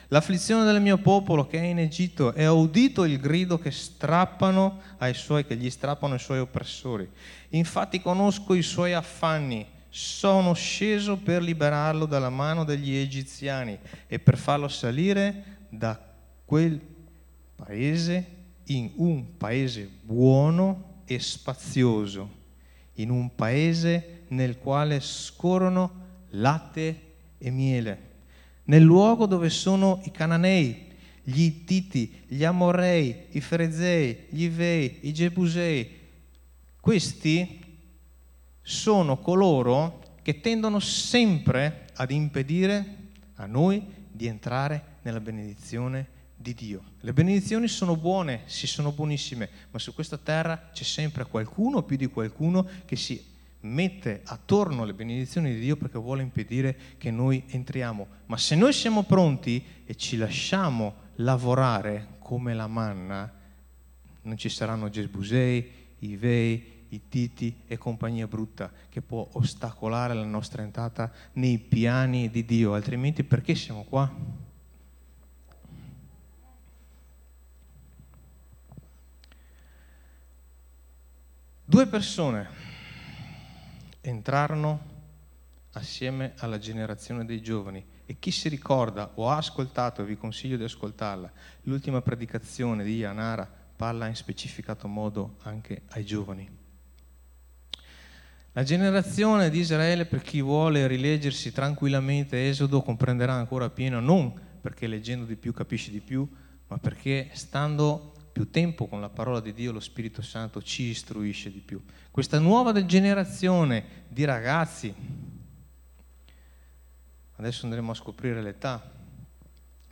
l'afflizione 0.08 0.64
del 0.64 0.80
mio 0.80 0.98
popolo 0.98 1.48
che 1.48 1.58
è 1.58 1.64
in 1.64 1.80
Egitto 1.80 2.32
e 2.32 2.46
ho 2.46 2.56
udito 2.56 3.04
il 3.04 3.18
grido 3.18 3.58
che 3.58 3.72
strappano 3.72 4.80
ai 4.98 5.12
suoi, 5.12 5.44
che 5.44 5.56
gli 5.56 5.68
strappano 5.68 6.14
i 6.14 6.20
suoi 6.20 6.38
oppressori. 6.38 7.10
Infatti 7.50 8.00
conosco 8.00 8.54
i 8.54 8.62
suoi 8.62 8.92
affanni, 8.92 9.66
sono 9.88 10.52
sceso 10.52 11.16
per 11.16 11.42
liberarlo 11.42 12.06
dalla 12.06 12.30
mano 12.30 12.62
degli 12.62 12.94
egiziani 12.94 13.76
e 14.06 14.20
per 14.20 14.36
farlo 14.36 14.68
salire 14.68 15.66
da 15.68 16.00
quel 16.44 16.80
paese 17.56 18.36
in 18.66 18.92
un 18.96 19.36
paese 19.36 19.90
buono 20.02 21.00
e 21.06 21.18
spazioso, 21.18 22.30
in 22.94 23.10
un 23.10 23.34
paese 23.34 24.26
nel 24.28 24.58
quale 24.58 25.00
scorrono 25.00 26.06
latte 26.32 26.86
e 26.88 27.07
e 27.38 27.50
miele, 27.50 28.06
nel 28.64 28.82
luogo 28.82 29.26
dove 29.26 29.48
sono 29.48 30.00
i 30.04 30.10
Cananei, 30.10 30.86
gli 31.22 31.42
Ittiti, 31.42 32.22
gli 32.26 32.44
Amorei, 32.44 33.26
i 33.30 33.40
Ferezei, 33.40 34.26
gli 34.28 34.44
Ivei, 34.44 34.98
i 35.02 35.12
Gebusei. 35.12 35.90
Questi 36.80 37.60
sono 38.62 39.18
coloro 39.18 40.16
che 40.22 40.40
tendono 40.40 40.78
sempre 40.80 41.86
ad 41.94 42.10
impedire 42.10 42.96
a 43.36 43.46
noi 43.46 43.82
di 44.10 44.26
entrare 44.26 44.96
nella 45.02 45.20
benedizione 45.20 46.16
di 46.34 46.54
Dio. 46.54 46.82
Le 47.00 47.12
benedizioni 47.12 47.68
sono 47.68 47.96
buone, 47.96 48.42
sì 48.46 48.66
sono 48.66 48.92
buonissime, 48.92 49.48
ma 49.70 49.78
su 49.78 49.94
questa 49.94 50.18
terra 50.18 50.70
c'è 50.72 50.84
sempre 50.84 51.24
qualcuno, 51.26 51.82
più 51.82 51.96
di 51.96 52.06
qualcuno, 52.06 52.66
che 52.84 52.96
si 52.96 53.22
mette 53.60 54.22
attorno 54.24 54.82
alle 54.82 54.94
benedizioni 54.94 55.52
di 55.52 55.60
Dio 55.60 55.76
perché 55.76 55.98
vuole 55.98 56.22
impedire 56.22 56.76
che 56.98 57.10
noi 57.10 57.42
entriamo. 57.48 58.06
Ma 58.26 58.36
se 58.36 58.54
noi 58.54 58.72
siamo 58.72 59.02
pronti 59.02 59.64
e 59.84 59.94
ci 59.96 60.16
lasciamo 60.16 61.06
lavorare 61.16 62.16
come 62.18 62.54
la 62.54 62.66
manna, 62.66 63.32
non 64.22 64.36
ci 64.36 64.48
saranno 64.48 64.90
Gesbusei, 64.90 65.70
Ivei, 66.00 66.76
i 66.90 67.08
Titi 67.08 67.54
e 67.66 67.76
compagnia 67.76 68.26
brutta 68.26 68.70
che 68.88 69.02
può 69.02 69.26
ostacolare 69.32 70.14
la 70.14 70.24
nostra 70.24 70.62
entrata 70.62 71.12
nei 71.34 71.58
piani 71.58 72.30
di 72.30 72.44
Dio, 72.44 72.74
altrimenti 72.74 73.24
perché 73.24 73.54
siamo 73.54 73.84
qua? 73.84 74.10
Due 81.64 81.86
persone 81.86 82.67
entrarono 84.08 84.96
assieme 85.72 86.32
alla 86.38 86.58
generazione 86.58 87.24
dei 87.24 87.42
giovani 87.42 87.84
e 88.06 88.16
chi 88.18 88.30
si 88.30 88.48
ricorda 88.48 89.12
o 89.14 89.28
ha 89.30 89.36
ascoltato, 89.36 90.04
vi 90.04 90.16
consiglio 90.16 90.56
di 90.56 90.64
ascoltarla, 90.64 91.30
l'ultima 91.62 92.00
predicazione 92.00 92.84
di 92.84 92.96
Yanara 92.96 93.48
parla 93.76 94.06
in 94.06 94.16
specificato 94.16 94.88
modo 94.88 95.36
anche 95.42 95.82
ai 95.90 96.04
giovani. 96.04 96.56
La 98.52 98.62
generazione 98.64 99.50
di 99.50 99.60
Israele, 99.60 100.06
per 100.06 100.22
chi 100.22 100.40
vuole 100.40 100.88
rileggersi 100.88 101.52
tranquillamente 101.52 102.48
Esodo, 102.48 102.82
comprenderà 102.82 103.34
ancora 103.34 103.70
pieno, 103.70 104.00
non 104.00 104.32
perché 104.60 104.88
leggendo 104.88 105.26
di 105.26 105.36
più 105.36 105.52
capisci 105.52 105.92
di 105.92 106.00
più, 106.00 106.28
ma 106.66 106.78
perché 106.78 107.28
stando 107.34 108.14
più 108.30 108.50
tempo 108.50 108.86
con 108.86 109.00
la 109.00 109.08
parola 109.08 109.40
di 109.40 109.52
Dio, 109.52 109.72
lo 109.72 109.80
Spirito 109.80 110.22
Santo 110.22 110.62
ci 110.62 110.84
istruisce 110.84 111.50
di 111.50 111.60
più. 111.60 111.82
Questa 112.10 112.38
nuova 112.38 112.84
generazione 112.84 114.04
di 114.08 114.24
ragazzi, 114.24 114.94
adesso 117.36 117.64
andremo 117.64 117.92
a 117.92 117.94
scoprire 117.94 118.42
l'età, 118.42 118.90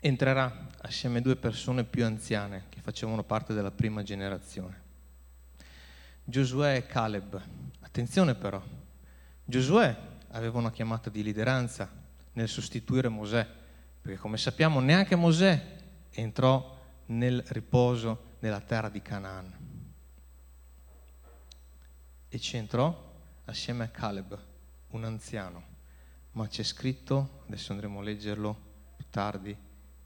entrerà 0.01 0.69
assieme 0.83 1.19
a 1.19 1.23
due 1.23 1.37
persone 1.37 1.85
più 1.85 2.05
anziane 2.05 2.65
che 2.69 2.81
facevano 2.81 3.25
parte 3.25 3.55
della 3.55 3.71
prima 3.71 4.03
generazione. 4.03 4.83
Giosuè 6.23 6.77
e 6.77 6.87
Caleb. 6.87 7.41
Attenzione 7.81 8.35
però, 8.35 8.63
Giosuè 9.45 9.97
aveva 10.31 10.59
una 10.59 10.71
chiamata 10.71 11.09
di 11.09 11.23
lideranza 11.23 11.89
nel 12.33 12.49
sostituire 12.49 13.09
Mosè, 13.09 13.47
perché 14.03 14.19
come 14.19 14.37
sappiamo 14.37 14.81
neanche 14.81 15.17
Mosè 15.17 15.77
entrò 16.11 16.75
nel 17.07 17.43
riposo 17.49 18.26
nella 18.41 18.61
terra 18.61 18.89
di 18.89 19.03
Canaan. 19.03 19.53
E 22.29 22.39
ci 22.39 22.57
entrò 22.57 23.15
assieme 23.47 23.85
a 23.85 23.89
Caleb, 23.89 24.39
un 24.89 25.05
anziano. 25.05 25.75
Ma 26.33 26.47
c'è 26.49 26.63
scritto, 26.63 27.43
adesso 27.47 27.73
andremo 27.73 28.01
a 28.01 28.03
leggerlo 28.03 28.57
più 28.97 29.07
tardi, 29.11 29.57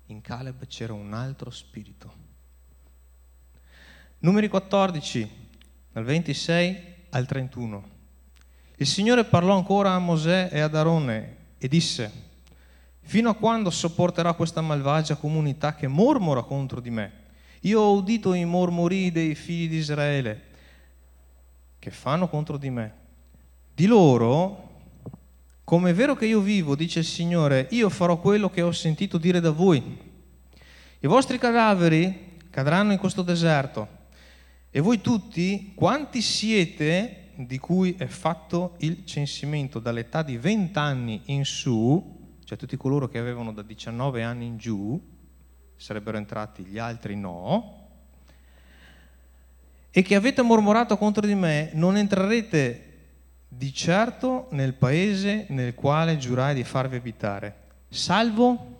in 0.06 0.20
Caleb 0.20 0.66
c'era 0.66 0.92
un 0.92 1.12
altro 1.12 1.50
spirito. 1.50 2.28
Numeri 4.18 4.48
14, 4.48 5.48
dal 5.92 6.04
26 6.04 6.94
al 7.10 7.26
31. 7.26 7.88
Il 8.76 8.86
Signore 8.86 9.24
parlò 9.24 9.56
ancora 9.56 9.92
a 9.92 9.98
Mosè 9.98 10.48
e 10.52 10.60
ad 10.60 10.74
Aarone 10.74 11.36
e 11.58 11.68
disse, 11.68 12.28
fino 13.00 13.30
a 13.30 13.34
quando 13.34 13.70
sopporterà 13.70 14.32
questa 14.34 14.60
malvagia 14.60 15.16
comunità 15.16 15.74
che 15.74 15.86
mormora 15.86 16.42
contro 16.42 16.80
di 16.80 16.90
me? 16.90 17.19
Io 17.60 17.80
ho 17.80 17.92
udito 17.94 18.32
i 18.32 18.44
mormori 18.44 19.12
dei 19.12 19.34
figli 19.34 19.68
di 19.68 19.76
Israele 19.76 20.48
che 21.78 21.90
fanno 21.90 22.28
contro 22.28 22.56
di 22.56 22.70
me. 22.70 22.94
Di 23.74 23.86
loro, 23.86 24.68
come 25.64 25.90
è 25.90 25.94
vero 25.94 26.14
che 26.14 26.26
io 26.26 26.40
vivo, 26.40 26.74
dice 26.74 27.00
il 27.00 27.04
Signore, 27.04 27.68
io 27.70 27.88
farò 27.90 28.18
quello 28.18 28.48
che 28.48 28.62
ho 28.62 28.72
sentito 28.72 29.18
dire 29.18 29.40
da 29.40 29.50
voi. 29.50 29.98
I 31.00 31.06
vostri 31.06 31.38
cadaveri 31.38 32.38
cadranno 32.50 32.92
in 32.92 32.98
questo 32.98 33.22
deserto 33.22 33.98
e 34.70 34.80
voi 34.80 35.00
tutti, 35.00 35.72
quanti 35.74 36.22
siete 36.22 37.32
di 37.36 37.58
cui 37.58 37.94
è 37.98 38.06
fatto 38.06 38.74
il 38.78 39.04
censimento 39.04 39.78
dall'età 39.78 40.22
di 40.22 40.36
20 40.36 40.78
anni 40.78 41.22
in 41.26 41.44
su, 41.44 42.36
cioè 42.44 42.56
tutti 42.56 42.76
coloro 42.76 43.08
che 43.08 43.18
avevano 43.18 43.52
da 43.52 43.62
19 43.62 44.22
anni 44.22 44.46
in 44.46 44.56
giù, 44.56 45.18
sarebbero 45.80 46.18
entrati, 46.18 46.62
gli 46.64 46.78
altri 46.78 47.16
no, 47.16 47.88
e 49.90 50.02
che 50.02 50.14
avete 50.14 50.42
mormorato 50.42 50.98
contro 50.98 51.26
di 51.26 51.34
me, 51.34 51.70
non 51.72 51.96
entrerete 51.96 52.86
di 53.48 53.72
certo 53.72 54.48
nel 54.50 54.74
paese 54.74 55.46
nel 55.48 55.74
quale 55.74 56.18
giurai 56.18 56.54
di 56.54 56.64
farvi 56.64 56.96
abitare, 56.96 57.56
salvo 57.88 58.76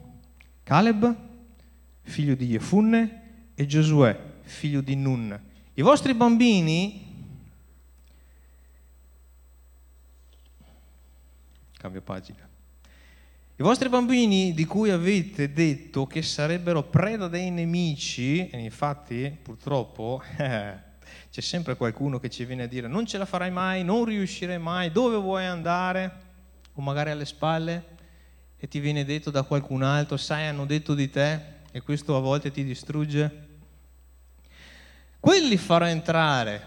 Caleb, 0.63 1.17
figlio 2.03 2.35
di 2.35 2.49
Jefunne, 2.49 3.23
e 3.55 3.67
Giosuè, 3.67 4.19
figlio 4.43 4.83
di 4.83 4.95
Nun. 4.95 5.41
I 5.73 5.83
vostri 5.83 6.13
bambini, 6.13 7.35
cambio 11.79 12.03
pagina, 12.03 12.47
i 13.61 13.63
vostri 13.63 13.91
bambini 13.91 14.55
di 14.55 14.65
cui 14.65 14.89
avete 14.89 15.53
detto 15.53 16.07
che 16.07 16.23
sarebbero 16.23 16.83
preda 16.83 17.29
dei 17.29 17.51
nemici, 17.51 18.49
e 18.49 18.59
infatti 18.59 19.37
purtroppo 19.43 20.23
eh, 20.39 20.75
c'è 21.31 21.41
sempre 21.43 21.77
qualcuno 21.77 22.19
che 22.19 22.31
ci 22.31 22.47
viene 22.47 22.63
a 22.63 22.67
dire 22.67 22.89
non 22.89 23.05
ce 23.05 23.19
la 23.19 23.27
farai 23.27 23.51
mai, 23.51 23.85
non 23.85 24.07
riuscirai 24.07 24.59
mai, 24.59 24.91
dove 24.91 25.19
vuoi 25.19 25.45
andare? 25.45 26.11
O 26.73 26.81
magari 26.81 27.11
alle 27.11 27.27
spalle 27.27 27.85
e 28.57 28.67
ti 28.67 28.81
viene 28.81 29.05
detto 29.05 29.31
da 29.31 29.43
qualcun 29.43 29.83
altro, 29.83 30.17
sai, 30.17 30.47
hanno 30.47 30.65
detto 30.65 30.95
di 30.95 31.11
te 31.11 31.41
e 31.71 31.83
questo 31.83 32.17
a 32.17 32.21
volte 32.21 32.51
ti 32.51 32.65
distrugge. 32.65 33.49
Quelli 35.21 35.59
farò 35.59 35.85
entrare 35.85 36.63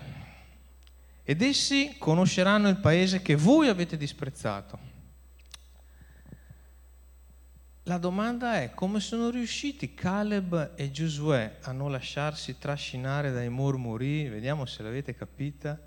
ed 1.24 1.42
essi 1.42 1.96
conosceranno 1.98 2.70
il 2.70 2.78
paese 2.78 3.24
che 3.24 3.36
voi 3.36 3.68
avete 3.68 3.98
disprezzato 3.98 4.92
la 7.88 7.98
domanda 7.98 8.62
è 8.62 8.74
come 8.74 9.02
sono 9.02 9.30
riusciti 9.30 9.94
Caleb 9.94 10.72
e 10.76 10.90
Giosuè 10.90 11.58
a 11.64 11.74
non 11.74 11.92
lasciarsi 11.92 12.58
trascinare 12.58 13.32
dai 13.32 13.50
mormori, 13.50 14.30
vediamo 14.30 14.66
se 14.66 14.84
l'avete 14.84 15.14
capita, 15.14 15.78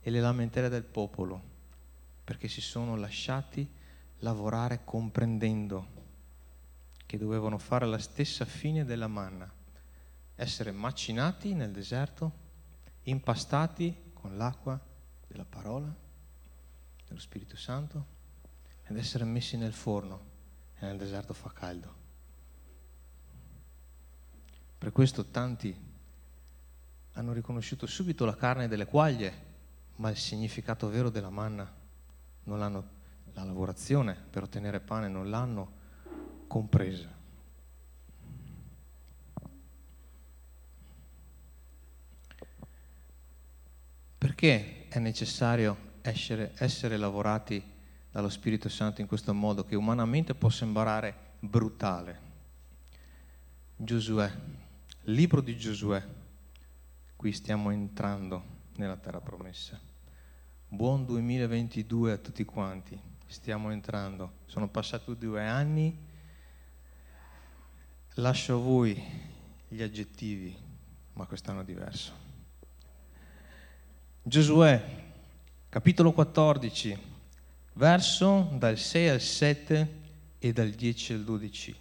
e 0.00 0.10
le 0.10 0.20
lamentele 0.20 0.68
del 0.68 0.82
popolo, 0.82 1.40
perché 2.24 2.48
si 2.48 2.60
sono 2.60 2.96
lasciati 2.96 3.68
lavorare 4.18 4.80
comprendendo 4.84 5.96
che 7.06 7.18
dovevano 7.18 7.58
fare 7.58 7.86
la 7.86 7.98
stessa 7.98 8.44
fine 8.44 8.84
della 8.84 9.06
manna, 9.06 9.48
essere 10.34 10.72
macinati 10.72 11.54
nel 11.54 11.70
deserto, 11.70 12.32
impastati 13.02 14.10
con 14.12 14.36
l'acqua 14.36 14.80
della 15.28 15.46
parola, 15.48 15.94
dello 17.06 17.20
Spirito 17.20 17.56
Santo, 17.56 18.16
ed 18.88 18.96
essere 18.96 19.24
messi 19.24 19.56
nel 19.56 19.72
forno 19.72 20.27
e 20.78 20.86
nel 20.86 20.96
deserto 20.96 21.34
fa 21.34 21.50
caldo. 21.52 21.94
Per 24.78 24.92
questo 24.92 25.26
tanti 25.26 25.76
hanno 27.12 27.32
riconosciuto 27.32 27.86
subito 27.86 28.24
la 28.24 28.36
carne 28.36 28.68
delle 28.68 28.86
quaglie, 28.86 29.46
ma 29.96 30.10
il 30.10 30.16
significato 30.16 30.88
vero 30.88 31.10
della 31.10 31.30
manna 31.30 31.68
non 32.44 32.58
l'hanno, 32.60 32.88
la 33.32 33.42
lavorazione 33.42 34.14
per 34.14 34.44
ottenere 34.44 34.78
pane 34.78 35.08
non 35.08 35.28
l'hanno 35.28 35.72
compresa. 36.46 37.16
Perché 44.16 44.86
è 44.88 44.98
necessario 45.00 45.76
essere, 46.02 46.52
essere 46.56 46.96
lavorati 46.96 47.76
dallo 48.10 48.28
Spirito 48.28 48.68
Santo 48.68 49.00
in 49.00 49.06
questo 49.06 49.34
modo 49.34 49.64
che 49.64 49.76
umanamente 49.76 50.34
può 50.34 50.48
sembrare 50.48 51.14
brutale. 51.40 52.26
Giosuè, 53.76 54.32
libro 55.04 55.40
di 55.40 55.56
Giosuè, 55.56 56.02
qui 57.16 57.32
stiamo 57.32 57.70
entrando 57.70 58.42
nella 58.76 58.96
terra 58.96 59.20
promessa. 59.20 59.78
Buon 60.68 61.04
2022 61.04 62.12
a 62.12 62.16
tutti 62.18 62.44
quanti, 62.44 63.00
stiamo 63.26 63.70
entrando, 63.70 64.32
sono 64.46 64.68
passati 64.68 65.16
due 65.16 65.46
anni, 65.46 65.96
lascio 68.14 68.54
a 68.54 68.60
voi 68.60 69.00
gli 69.68 69.82
aggettivi, 69.82 70.56
ma 71.14 71.26
quest'anno 71.26 71.60
è 71.60 71.64
diverso. 71.64 72.12
Giosuè, 74.22 75.04
capitolo 75.68 76.12
14, 76.12 77.16
verso 77.78 78.50
dal 78.54 78.76
6 78.76 79.08
al 79.08 79.20
7 79.20 79.88
e 80.40 80.52
dal 80.52 80.70
10 80.70 81.12
al 81.12 81.22
12. 81.22 81.74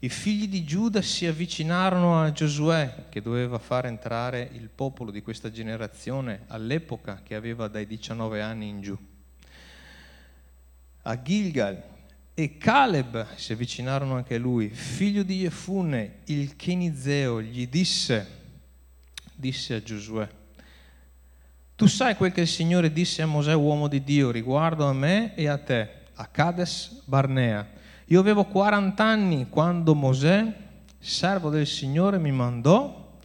I 0.00 0.08
figli 0.10 0.46
di 0.48 0.64
Giuda 0.64 1.00
si 1.00 1.24
avvicinarono 1.24 2.22
a 2.22 2.30
Giosuè, 2.30 3.06
che 3.08 3.22
doveva 3.22 3.58
far 3.58 3.86
entrare 3.86 4.50
il 4.52 4.68
popolo 4.68 5.10
di 5.10 5.22
questa 5.22 5.50
generazione 5.50 6.42
all'epoca 6.48 7.22
che 7.22 7.34
aveva 7.34 7.68
dai 7.68 7.86
19 7.86 8.42
anni 8.42 8.68
in 8.68 8.82
giù. 8.82 8.98
A 11.02 11.22
Gilgal 11.22 11.82
e 12.34 12.58
Caleb 12.58 13.34
si 13.36 13.52
avvicinarono 13.52 14.16
anche 14.16 14.34
a 14.34 14.38
lui, 14.38 14.68
figlio 14.68 15.22
di 15.22 15.40
Jefune, 15.40 16.18
il 16.24 16.54
Kenizeo, 16.54 17.40
gli 17.40 17.66
disse, 17.66 18.26
disse 19.34 19.74
a 19.74 19.82
Giosuè, 19.82 20.28
tu 21.80 21.86
sai 21.86 22.14
quel 22.14 22.30
che 22.30 22.42
il 22.42 22.46
Signore 22.46 22.92
disse 22.92 23.22
a 23.22 23.26
Mosè, 23.26 23.54
uomo 23.54 23.88
di 23.88 24.04
Dio, 24.04 24.30
riguardo 24.30 24.86
a 24.86 24.92
me 24.92 25.34
e 25.34 25.48
a 25.48 25.56
te, 25.56 25.88
a 26.12 26.26
Cades 26.26 27.04
Barnea. 27.06 27.66
Io 28.08 28.20
avevo 28.20 28.44
40 28.44 29.02
anni 29.02 29.48
quando 29.48 29.94
Mosè, 29.94 30.44
servo 30.98 31.48
del 31.48 31.66
Signore, 31.66 32.18
mi 32.18 32.32
mandò 32.32 33.16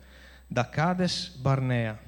da 0.47 0.69
Cades 0.69 1.35
Barnea 1.35 1.99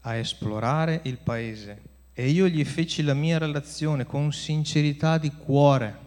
a 0.00 0.14
esplorare 0.16 1.00
il 1.04 1.16
paese. 1.16 1.80
E 2.12 2.28
io 2.28 2.48
gli 2.48 2.62
feci 2.62 3.02
la 3.02 3.14
mia 3.14 3.38
relazione 3.38 4.04
con 4.04 4.34
sincerità 4.34 5.16
di 5.16 5.30
cuore, 5.30 5.98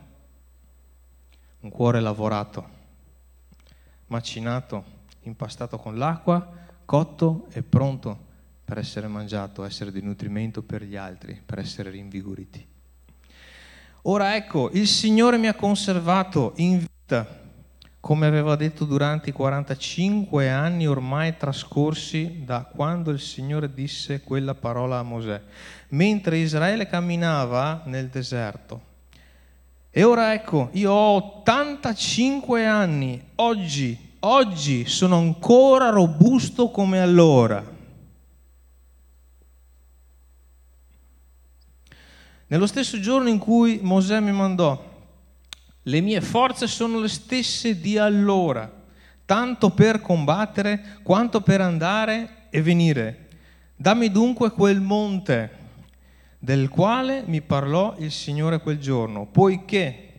un 1.62 1.72
cuore 1.72 2.00
lavorato, 2.00 2.70
macinato, 4.06 4.84
impastato 5.22 5.80
con 5.80 5.98
l'acqua, 5.98 6.48
cotto 6.86 7.48
e 7.50 7.64
pronto 7.64 8.28
per 8.70 8.78
essere 8.78 9.08
mangiato, 9.08 9.66
essere 9.66 9.92
di 9.92 10.00
nutrimento 10.00 10.62
per 10.62 10.84
gli 10.84 10.96
altri, 10.96 11.42
per 11.44 11.58
essere 11.58 11.90
rinvigoriti. 11.90 12.64
Ora 14.04 14.36
ecco, 14.36 14.70
il 14.74 14.86
Signore 14.86 15.40
mi 15.40 15.48
ha 15.48 15.56
conservato 15.56 16.54
in 16.58 16.78
vita, 16.78 17.26
come 18.00 18.28
aveva 18.28 18.56
detto 18.56 18.86
durante 18.86 19.32
i 19.32 19.34
45 19.34 20.52
anni 20.52 20.86
ormai 20.86 21.36
trascorsi 21.36 22.44
da 22.46 22.62
quando 22.62 23.10
il 23.10 23.20
Signore 23.20 23.74
disse 23.74 24.22
quella 24.22 24.54
parola 24.54 25.00
a 25.00 25.04
Mosè, 25.04 25.42
mentre 25.90 26.38
Israele 26.38 26.86
camminava 26.86 27.82
nel 27.86 28.10
deserto. 28.10 28.82
E 29.90 30.04
ora 30.04 30.36
ecco, 30.36 30.70
io 30.74 30.92
ho 30.92 31.40
85 31.40 32.68
anni, 32.68 33.20
oggi, 33.38 34.12
oggi 34.20 34.86
sono 34.86 35.18
ancora 35.18 35.90
robusto 35.90 36.70
come 36.70 37.02
allora. 37.02 37.78
Nello 42.52 42.66
stesso 42.66 43.00
giorno 43.00 43.30
in 43.30 43.38
cui 43.38 43.78
Mosè 43.80 44.20
mi 44.20 44.32
mandò, 44.32 44.84
le 45.84 46.02
mie 46.02 46.20
forze 46.20 46.66
sono 46.66 47.00
le 47.00 47.08
stesse 47.08 47.80
di 47.80 48.00
allora, 48.00 48.72
tanto 49.24 49.70
per 49.70 50.02
combattere 50.02 50.98
quanto 51.04 51.42
per 51.42 51.62
andare 51.62 52.48
e 52.50 52.64
venire. 52.64 53.28
Dammi 53.76 54.10
dunque 54.10 54.50
quel 54.50 54.82
monte 54.82 55.58
del 56.40 56.70
quale 56.70 57.22
mi 57.28 57.42
parlò 57.42 57.96
il 58.00 58.12
Signore 58.12 58.62
quel 58.62 58.80
giorno, 58.80 59.28
poiché 59.28 60.14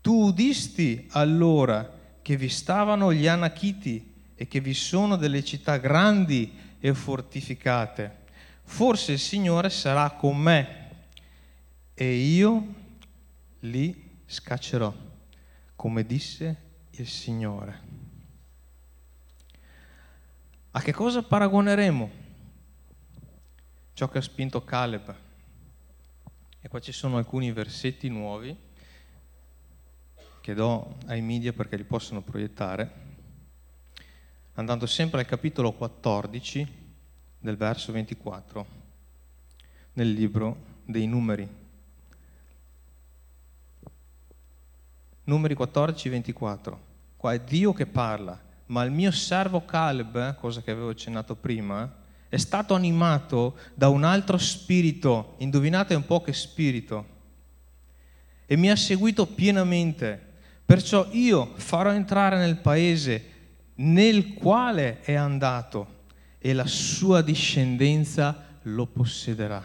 tu 0.00 0.14
udisti 0.14 1.06
allora 1.12 1.88
che 2.22 2.36
vi 2.36 2.48
stavano 2.48 3.12
gli 3.12 3.28
Anachiti 3.28 4.14
e 4.34 4.48
che 4.48 4.58
vi 4.58 4.74
sono 4.74 5.14
delle 5.14 5.44
città 5.44 5.76
grandi 5.76 6.52
e 6.80 6.92
fortificate. 6.92 8.16
Forse 8.64 9.12
il 9.12 9.20
Signore 9.20 9.70
sarà 9.70 10.10
con 10.10 10.36
me 10.36 10.81
e 12.02 12.14
io 12.14 12.74
li 13.60 14.18
scaccerò, 14.26 14.92
come 15.76 16.04
disse 16.04 16.56
il 16.90 17.06
Signore. 17.06 17.80
A 20.72 20.80
che 20.80 20.92
cosa 20.92 21.22
paragoneremo 21.22 22.10
ciò 23.92 24.08
che 24.08 24.18
ha 24.18 24.20
spinto 24.20 24.64
Caleb? 24.64 25.14
E 26.60 26.68
qua 26.68 26.80
ci 26.80 26.90
sono 26.90 27.18
alcuni 27.18 27.52
versetti 27.52 28.08
nuovi 28.08 28.56
che 30.40 30.54
do 30.54 30.96
ai 31.06 31.20
media 31.20 31.52
perché 31.52 31.76
li 31.76 31.84
possono 31.84 32.20
proiettare, 32.20 32.90
andando 34.54 34.86
sempre 34.86 35.20
al 35.20 35.26
capitolo 35.26 35.70
14 35.70 36.66
del 37.38 37.56
verso 37.56 37.92
24 37.92 38.66
nel 39.92 40.10
libro 40.10 40.80
dei 40.84 41.06
numeri. 41.06 41.61
Numeri 45.24 45.54
14 45.54 46.08
24. 46.08 46.80
Qua 47.16 47.32
è 47.32 47.40
Dio 47.40 47.72
che 47.72 47.86
parla, 47.86 48.40
ma 48.66 48.82
il 48.82 48.90
mio 48.90 49.10
servo 49.10 49.64
Caleb, 49.64 50.36
cosa 50.36 50.62
che 50.62 50.70
avevo 50.70 50.90
accennato 50.90 51.36
prima, 51.36 52.00
è 52.28 52.36
stato 52.36 52.74
animato 52.74 53.56
da 53.74 53.88
un 53.88 54.04
altro 54.04 54.38
spirito, 54.38 55.34
indovinate 55.38 55.94
un 55.94 56.06
po' 56.06 56.22
che 56.22 56.32
spirito, 56.32 57.06
e 58.46 58.56
mi 58.56 58.70
ha 58.70 58.76
seguito 58.76 59.26
pienamente. 59.26 60.30
Perciò 60.64 61.06
io 61.10 61.52
farò 61.56 61.92
entrare 61.92 62.38
nel 62.38 62.56
paese 62.56 63.30
nel 63.76 64.34
quale 64.34 65.00
è 65.00 65.14
andato 65.14 66.00
e 66.38 66.52
la 66.52 66.66
sua 66.66 67.22
discendenza 67.22 68.58
lo 68.62 68.86
possederà. 68.86 69.64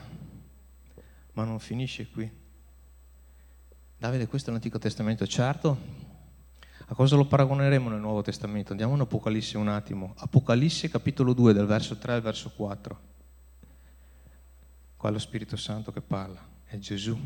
Ma 1.33 1.43
non 1.43 1.59
finisce 1.59 2.07
qui. 2.09 2.36
Davide, 3.99 4.27
questo 4.27 4.49
è 4.49 4.53
l'Antico 4.53 4.77
Testamento, 4.77 5.25
certo. 5.25 5.75
A 6.85 6.93
cosa 6.93 7.15
lo 7.15 7.25
paragoneremo 7.25 7.89
nel 7.89 7.99
Nuovo 7.99 8.21
Testamento? 8.21 8.69
Andiamo 8.69 8.93
in 8.93 8.99
Apocalisse 9.01 9.57
un 9.57 9.69
attimo. 9.69 10.13
Apocalisse 10.17 10.87
capitolo 10.87 11.33
2, 11.33 11.51
dal 11.51 11.65
verso 11.65 11.97
3 11.97 12.13
al 12.13 12.21
verso 12.21 12.51
4. 12.55 12.99
Qua 14.97 15.09
è 15.09 15.11
lo 15.11 15.17
Spirito 15.17 15.55
Santo 15.57 15.91
che 15.91 16.01
parla, 16.01 16.39
è 16.65 16.77
Gesù. 16.77 17.17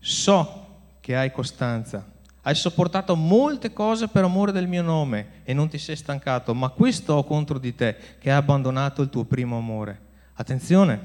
So 0.00 0.66
che 0.98 1.14
hai 1.14 1.30
costanza, 1.30 2.04
hai 2.40 2.56
sopportato 2.56 3.14
molte 3.14 3.72
cose 3.72 4.08
per 4.08 4.24
amore 4.24 4.50
del 4.50 4.66
mio 4.66 4.82
nome 4.82 5.42
e 5.44 5.54
non 5.54 5.68
ti 5.68 5.78
sei 5.78 5.94
stancato, 5.94 6.52
ma 6.52 6.68
questo 6.70 7.14
ho 7.14 7.22
contro 7.22 7.60
di 7.60 7.76
te, 7.76 7.96
che 8.18 8.28
hai 8.28 8.36
abbandonato 8.36 9.02
il 9.02 9.08
tuo 9.08 9.22
primo 9.22 9.56
amore. 9.56 10.00
Attenzione, 10.34 11.00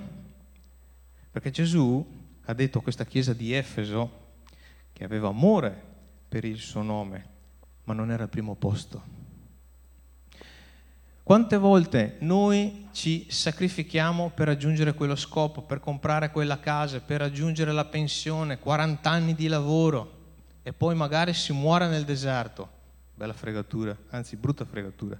perché 1.32 1.52
Gesù 1.52 2.17
ha 2.50 2.54
detto 2.54 2.80
questa 2.80 3.06
chiesa 3.06 3.34
di 3.34 3.54
Efeso 3.54 4.26
che 4.94 5.04
aveva 5.04 5.28
amore 5.28 5.84
per 6.30 6.46
il 6.46 6.58
suo 6.58 6.82
nome, 6.82 7.26
ma 7.84 7.94
non 7.94 8.10
era 8.10 8.24
al 8.24 8.30
primo 8.30 8.56
posto. 8.56 9.16
Quante 11.24 11.58
volte 11.58 12.16
noi 12.20 12.88
ci 12.94 13.28
sacrifichiamo 13.30 14.32
per 14.34 14.48
raggiungere 14.48 14.94
quello 14.94 15.18
scopo, 15.18 15.62
per 15.62 15.82
comprare 15.82 16.32
quella 16.32 16.58
casa, 16.58 17.02
per 17.02 17.20
raggiungere 17.20 17.74
la 17.74 17.84
pensione, 17.84 18.60
40 18.60 19.10
anni 19.10 19.36
di 19.36 19.48
lavoro 19.48 20.16
e 20.64 20.72
poi 20.72 20.96
magari 20.96 21.34
si 21.34 21.52
muore 21.52 21.90
nel 21.90 22.06
deserto. 22.06 22.76
Bella 23.14 23.34
fregatura, 23.34 23.96
anzi 24.12 24.38
brutta 24.38 24.64
fregatura. 24.64 25.20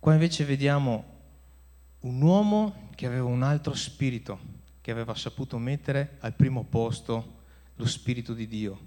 Qua 0.00 0.12
invece 0.12 0.44
vediamo 0.44 1.14
un 2.06 2.22
uomo 2.22 2.88
che 2.94 3.06
aveva 3.06 3.24
un 3.24 3.42
altro 3.42 3.74
spirito, 3.74 4.38
che 4.80 4.92
aveva 4.92 5.14
saputo 5.16 5.58
mettere 5.58 6.18
al 6.20 6.34
primo 6.34 6.62
posto 6.62 7.34
lo 7.74 7.84
spirito 7.84 8.32
di 8.32 8.46
Dio. 8.46 8.78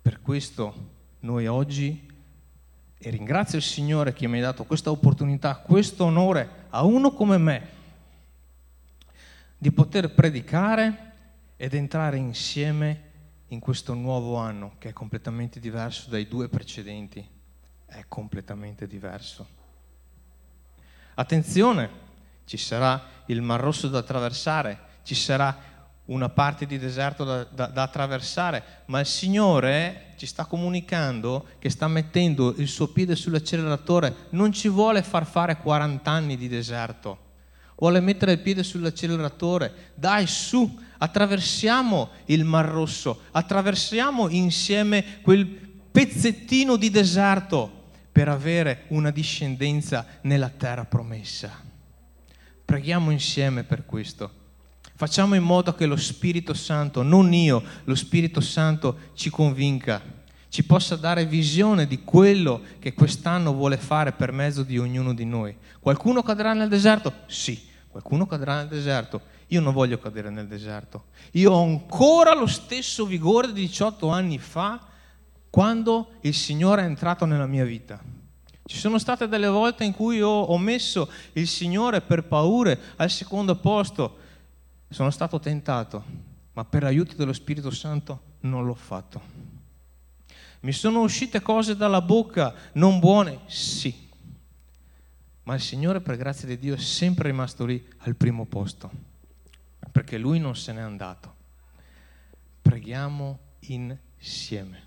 Per 0.00 0.22
questo 0.22 0.90
noi 1.20 1.46
oggi, 1.46 2.10
e 2.96 3.10
ringrazio 3.10 3.58
il 3.58 3.64
Signore 3.64 4.14
che 4.14 4.26
mi 4.28 4.38
ha 4.38 4.42
dato 4.42 4.64
questa 4.64 4.90
opportunità, 4.90 5.56
questo 5.56 6.04
onore 6.04 6.66
a 6.70 6.82
uno 6.84 7.12
come 7.12 7.36
me, 7.36 7.68
di 9.58 9.70
poter 9.70 10.14
predicare 10.14 11.10
ed 11.56 11.74
entrare 11.74 12.16
insieme 12.16 13.10
in 13.48 13.60
questo 13.60 13.92
nuovo 13.92 14.36
anno 14.36 14.76
che 14.78 14.88
è 14.88 14.92
completamente 14.94 15.60
diverso 15.60 16.08
dai 16.08 16.26
due 16.26 16.48
precedenti, 16.48 17.24
è 17.84 18.04
completamente 18.08 18.86
diverso. 18.86 19.60
Attenzione, 21.14 22.10
ci 22.44 22.56
sarà 22.56 23.02
il 23.26 23.42
Mar 23.42 23.60
Rosso 23.60 23.88
da 23.88 23.98
attraversare, 23.98 24.78
ci 25.02 25.14
sarà 25.14 25.70
una 26.06 26.28
parte 26.28 26.66
di 26.66 26.78
deserto 26.78 27.24
da, 27.24 27.44
da, 27.44 27.66
da, 27.66 27.82
attraversare, 27.82 28.62
ma 28.86 29.00
il 29.00 29.06
Signore 29.06 30.14
ci 30.16 30.26
sta 30.26 30.44
comunicando 30.44 31.46
che 31.58 31.70
sta 31.70 31.86
mettendo 31.86 32.54
il 32.56 32.68
suo 32.68 32.88
piede 32.88 33.14
sull'acceleratore, 33.14 34.14
non 34.30 34.52
ci 34.52 34.68
vuole 34.68 35.02
far 35.02 35.24
fare 35.24 35.56
40 35.56 36.10
anni 36.10 36.36
di 36.36 36.48
deserto, 36.48 37.18
vuole 37.76 38.00
mettere 38.00 38.32
il 38.32 38.40
piede 38.40 38.62
sull'acceleratore, 38.62 39.92
dai 39.94 40.26
su, 40.26 40.78
attraversiamo 40.98 42.10
il 42.26 42.44
Mar 42.44 42.66
Rosso, 42.66 43.22
attraversiamo 43.30 44.28
insieme 44.28 45.20
quel 45.22 45.46
pezzettino 45.46 46.76
di 46.76 46.90
deserto 46.90 47.80
per 48.10 48.28
avere 48.28 48.84
una 48.88 49.10
discendenza 49.10 50.04
nella 50.22 50.48
terra 50.48 50.84
promessa. 50.84 51.70
Preghiamo 52.64 53.10
insieme 53.10 53.64
per 53.64 53.84
questo. 53.84 54.40
Facciamo 54.94 55.34
in 55.34 55.42
modo 55.42 55.74
che 55.74 55.86
lo 55.86 55.96
Spirito 55.96 56.54
Santo, 56.54 57.02
non 57.02 57.32
io, 57.32 57.62
lo 57.84 57.94
Spirito 57.94 58.40
Santo 58.40 59.10
ci 59.14 59.30
convinca, 59.30 60.00
ci 60.48 60.64
possa 60.64 60.96
dare 60.96 61.26
visione 61.26 61.86
di 61.86 62.04
quello 62.04 62.60
che 62.78 62.92
quest'anno 62.92 63.52
vuole 63.52 63.78
fare 63.78 64.12
per 64.12 64.32
mezzo 64.32 64.62
di 64.62 64.78
ognuno 64.78 65.12
di 65.12 65.24
noi. 65.24 65.56
Qualcuno 65.80 66.22
cadrà 66.22 66.52
nel 66.52 66.68
deserto? 66.68 67.12
Sì, 67.26 67.66
qualcuno 67.88 68.26
cadrà 68.26 68.56
nel 68.56 68.68
deserto. 68.68 69.22
Io 69.48 69.60
non 69.60 69.72
voglio 69.72 69.98
cadere 69.98 70.30
nel 70.30 70.46
deserto. 70.46 71.06
Io 71.32 71.52
ho 71.52 71.62
ancora 71.62 72.34
lo 72.34 72.46
stesso 72.46 73.04
vigore 73.04 73.48
di 73.52 73.62
18 73.62 74.08
anni 74.08 74.38
fa 74.38 74.80
quando 75.50 76.12
il 76.20 76.34
Signore 76.34 76.82
è 76.82 76.86
entrato 76.86 77.24
nella 77.24 77.46
mia 77.46 77.64
vita. 77.64 78.00
Ci 78.64 78.76
sono 78.76 78.98
state 78.98 79.26
delle 79.26 79.48
volte 79.48 79.84
in 79.84 79.92
cui 79.92 80.22
ho, 80.22 80.56
messo 80.58 81.10
il 81.32 81.48
Signore 81.48 82.00
per 82.00 82.24
paure 82.24 82.78
al 82.96 83.10
secondo 83.10 83.56
posto. 83.56 84.18
Sono 84.88 85.10
stato 85.10 85.40
tentato, 85.40 86.04
ma 86.52 86.64
per 86.64 86.82
l'aiuto 86.82 87.16
dello 87.16 87.32
Spirito 87.32 87.70
Santo 87.70 88.20
non 88.40 88.64
l'ho 88.64 88.74
fatto. 88.74 89.20
Mi 90.60 90.72
sono 90.72 91.00
uscite 91.00 91.40
cose 91.42 91.76
dalla 91.76 92.00
bocca 92.00 92.54
non 92.74 93.00
buone? 93.00 93.40
Sì. 93.46 94.08
Ma 95.44 95.54
il 95.54 95.60
Signore, 95.60 96.00
per 96.00 96.16
grazia 96.16 96.46
di 96.46 96.56
Dio, 96.56 96.74
è 96.74 96.78
sempre 96.78 97.30
rimasto 97.30 97.64
lì 97.64 97.84
al 97.98 98.14
primo 98.14 98.44
posto, 98.44 98.90
perché 99.90 100.18
Lui 100.18 100.38
non 100.38 100.54
se 100.54 100.72
n'è 100.72 100.80
andato. 100.80 101.34
Preghiamo 102.62 103.38
insieme 103.66 104.82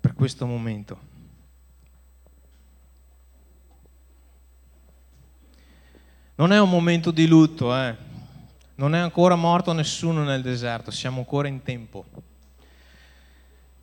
per 0.00 0.14
questo 0.14 0.46
momento. 0.46 1.10
Non 6.42 6.52
è 6.52 6.58
un 6.58 6.70
momento 6.70 7.12
di 7.12 7.28
lutto, 7.28 7.72
eh. 7.72 7.94
non 8.74 8.96
è 8.96 8.98
ancora 8.98 9.36
morto 9.36 9.72
nessuno 9.72 10.24
nel 10.24 10.42
deserto, 10.42 10.90
siamo 10.90 11.18
ancora 11.18 11.46
in 11.46 11.62
tempo. 11.62 12.04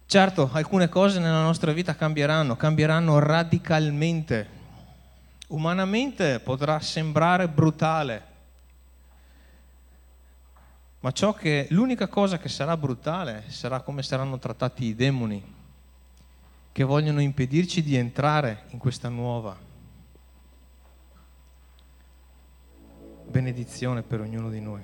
Certo, 0.06 0.50
alcune 0.52 0.90
cose 0.90 1.20
nella 1.20 1.42
nostra 1.42 1.72
vita 1.72 1.96
cambieranno, 1.96 2.58
cambieranno 2.58 3.18
radicalmente. 3.20 4.50
Umanamente 5.48 6.42
potrà 6.42 6.82
sembrare 6.82 7.48
brutale, 7.48 8.26
ma 11.00 11.14
ciò 11.14 11.34
che 11.34 11.68
l'unica 11.70 12.10
cosa 12.10 12.40
che 12.40 12.50
sarà 12.50 12.76
brutale 12.76 13.46
sarà 13.48 13.80
come 13.80 14.04
saranno 14.04 14.38
trattati 14.38 14.84
i 14.84 14.96
demoni 14.96 15.42
che 16.74 16.84
vogliono 16.84 17.22
impedirci 17.22 17.82
di 17.82 17.96
entrare 17.96 18.64
in 18.72 18.80
questa 18.80 19.08
nuova 19.08 19.68
benedizione 23.30 24.02
per 24.02 24.22
ognuno 24.22 24.50
di 24.50 24.60
noi. 24.60 24.82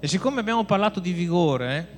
E 0.00 0.06
siccome 0.08 0.40
abbiamo 0.40 0.64
parlato 0.64 1.00
di 1.00 1.12
vigore, 1.12 1.88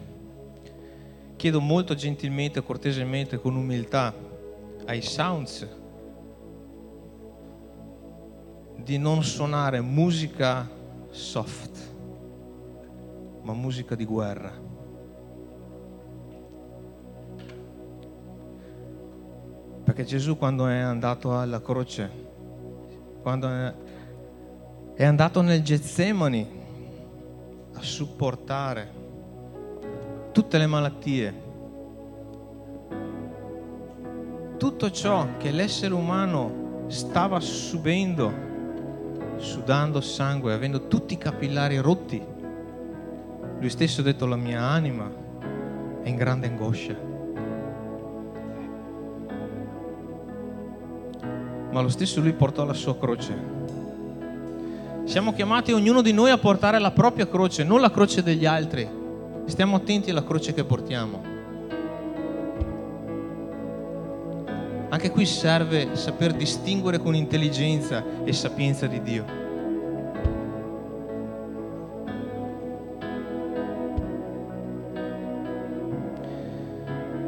chiedo 1.34 1.60
molto 1.60 1.94
gentilmente, 1.94 2.62
cortesemente, 2.62 3.40
con 3.40 3.56
umiltà 3.56 4.14
ai 4.84 5.02
sounds 5.02 5.66
di 8.76 8.98
non 8.98 9.24
suonare 9.24 9.80
musica 9.80 10.70
soft, 11.10 11.78
ma 13.42 13.52
musica 13.54 13.96
di 13.96 14.04
guerra. 14.04 14.65
Perché 19.96 20.10
Gesù 20.10 20.36
quando 20.36 20.66
è 20.66 20.76
andato 20.76 21.38
alla 21.38 21.62
croce, 21.62 22.10
quando 23.22 23.48
è 24.92 25.02
andato 25.02 25.40
nel 25.40 25.62
Getsemani 25.62 26.46
a 27.72 27.80
supportare 27.80 28.90
tutte 30.32 30.58
le 30.58 30.66
malattie, 30.66 31.34
tutto 34.58 34.90
ciò 34.90 35.38
che 35.38 35.50
l'essere 35.50 35.94
umano 35.94 36.84
stava 36.88 37.40
subendo, 37.40 38.30
sudando 39.38 40.02
sangue, 40.02 40.52
avendo 40.52 40.88
tutti 40.88 41.14
i 41.14 41.18
capillari 41.18 41.78
rotti, 41.78 42.22
lui 43.60 43.70
stesso 43.70 44.02
ha 44.02 44.04
detto 44.04 44.26
la 44.26 44.36
mia 44.36 44.60
anima 44.60 45.10
è 46.02 46.08
in 46.10 46.16
grande 46.16 46.48
angoscia. 46.48 47.15
Ma 51.76 51.82
lo 51.82 51.90
stesso 51.90 52.22
lui 52.22 52.32
portò 52.32 52.64
la 52.64 52.72
sua 52.72 52.96
croce. 52.96 53.34
Siamo 55.04 55.34
chiamati 55.34 55.72
ognuno 55.72 56.00
di 56.00 56.14
noi 56.14 56.30
a 56.30 56.38
portare 56.38 56.78
la 56.78 56.90
propria 56.90 57.28
croce, 57.28 57.64
non 57.64 57.82
la 57.82 57.90
croce 57.90 58.22
degli 58.22 58.46
altri. 58.46 58.88
Stiamo 59.44 59.76
attenti 59.76 60.08
alla 60.08 60.24
croce 60.24 60.54
che 60.54 60.64
portiamo. 60.64 61.22
Anche 64.88 65.10
qui 65.10 65.26
serve 65.26 65.96
saper 65.96 66.32
distinguere 66.32 66.98
con 66.98 67.14
intelligenza 67.14 68.02
e 68.24 68.32
sapienza 68.32 68.86
di 68.86 69.02
Dio. 69.02 69.24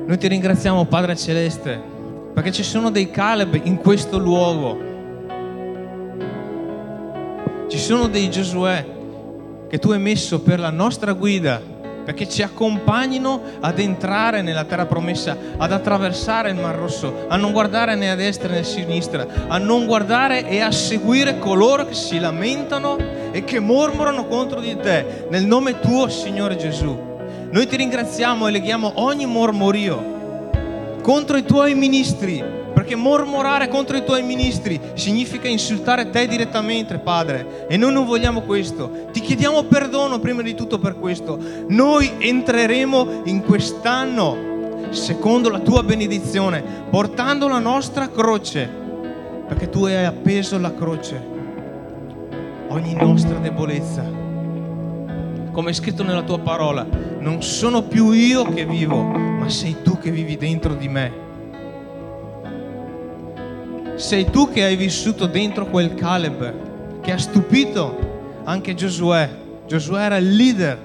Noi 0.07 0.17
ti 0.17 0.27
ringraziamo 0.27 0.87
Padre 0.87 1.15
Celeste 1.17 1.97
perché 2.33 2.53
ci 2.53 2.62
sono 2.62 2.91
dei 2.91 3.11
Caleb 3.11 3.61
in 3.64 3.77
questo 3.77 4.19
luogo. 4.19 4.87
Ci 7.69 7.79
sono 7.79 8.09
dei 8.09 8.31
Giosuè 8.31 8.97
che 9.69 9.79
tu 9.79 9.91
hai 9.91 9.99
messo 9.99 10.41
per 10.41 10.59
la 10.59 10.71
nostra 10.71 11.12
guida, 11.12 11.61
perché 12.05 12.27
ci 12.27 12.43
accompagnino 12.43 13.43
ad 13.61 13.79
entrare 13.79 14.41
nella 14.41 14.64
terra 14.64 14.87
promessa, 14.87 15.37
ad 15.59 15.73
attraversare 15.73 16.49
il 16.49 16.57
Mar 16.57 16.75
Rosso, 16.75 17.27
a 17.29 17.37
non 17.37 17.53
guardare 17.53 17.95
né 17.95 18.11
a 18.11 18.14
destra 18.14 18.49
né 18.49 18.61
a 18.61 18.64
sinistra, 18.64 19.27
a 19.47 19.59
non 19.59 19.85
guardare 19.85 20.49
e 20.49 20.61
a 20.61 20.73
seguire 20.73 21.38
coloro 21.38 21.85
che 21.85 21.93
si 21.93 22.19
lamentano 22.19 22.97
e 23.31 23.45
che 23.45 23.61
mormorano 23.61 24.27
contro 24.27 24.61
di 24.61 24.75
te, 24.77 25.27
nel 25.29 25.45
nome 25.45 25.81
tuo, 25.81 26.09
Signore 26.09 26.57
Gesù. 26.57 26.99
Noi 27.51 27.67
ti 27.67 27.77
ringraziamo 27.77 28.49
e 28.49 28.51
leghiamo 28.53 28.93
ogni 28.95 29.27
mormorio 29.27 30.17
contro 31.09 31.38
i 31.38 31.42
tuoi 31.42 31.75
ministri, 31.75 32.44
perché 32.75 32.94
mormorare 32.94 33.68
contro 33.68 33.97
i 33.97 34.05
tuoi 34.05 34.23
ministri 34.23 34.79
significa 34.92 35.49
insultare 35.49 36.11
te 36.11 36.29
direttamente, 36.29 36.99
Padre, 36.99 37.64
e 37.66 37.79
noi 37.79 37.94
non 37.94 38.05
vogliamo 38.05 38.42
questo. 38.42 39.07
Ti 39.11 39.18
chiediamo 39.21 39.62
perdono 39.62 40.18
prima 40.18 40.42
di 40.42 40.55
tutto 40.55 40.79
per 40.79 40.99
questo. 40.99 41.38
Noi 41.68 42.12
entreremo 42.18 43.23
in 43.25 43.42
quest'anno 43.42 44.90
secondo 44.90 45.49
la 45.49 45.61
tua 45.61 45.83
benedizione, 45.83 46.62
portando 46.90 47.49
la 47.49 47.59
nostra 47.59 48.11
croce, 48.11 48.68
perché 49.49 49.71
tu 49.71 49.87
hai 49.87 50.05
appeso 50.05 50.59
la 50.59 50.75
croce, 50.75 51.27
ogni 52.68 52.92
nostra 52.92 53.38
debolezza. 53.38 54.18
Come 55.59 55.71
è 55.71 55.75
scritto 55.75 56.05
nella 56.05 56.23
tua 56.23 56.38
parola, 56.38 56.87
non 57.18 57.42
sono 57.42 57.83
più 57.83 58.12
io 58.12 58.44
che 58.44 58.64
vivo, 58.64 59.03
ma 59.03 59.49
sei 59.49 59.79
tu 59.83 59.99
che 59.99 60.12
vivi 60.12 60.37
dentro 60.37 60.73
di 60.73 60.87
me. 60.87 61.12
Sei 63.97 64.31
tu 64.31 64.49
che 64.53 64.62
hai 64.62 64.77
vissuto 64.77 65.27
dentro 65.27 65.66
quel 65.66 65.94
Caleb, 65.94 67.01
che 67.01 67.11
ha 67.11 67.18
stupito 67.18 68.42
anche 68.44 68.77
Giosuè. 68.77 69.29
Giosuè 69.66 70.03
era 70.03 70.16
il 70.18 70.37
leader, 70.37 70.79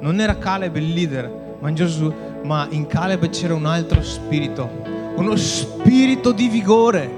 non 0.00 0.20
era 0.20 0.36
Caleb 0.36 0.76
il 0.76 0.92
leader, 0.92 1.56
ma 1.60 1.70
in, 1.70 1.74
Giosuè, 1.74 2.12
ma 2.44 2.66
in 2.68 2.86
Caleb 2.86 3.30
c'era 3.30 3.54
un 3.54 3.64
altro 3.64 4.02
spirito, 4.02 4.68
uno 5.16 5.34
spirito 5.36 6.32
di 6.32 6.48
vigore, 6.48 7.10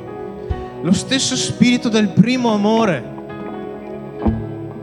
lo 0.81 0.93
stesso 0.93 1.35
spirito 1.35 1.89
del 1.89 2.11
primo 2.11 2.53
amore 2.53 3.14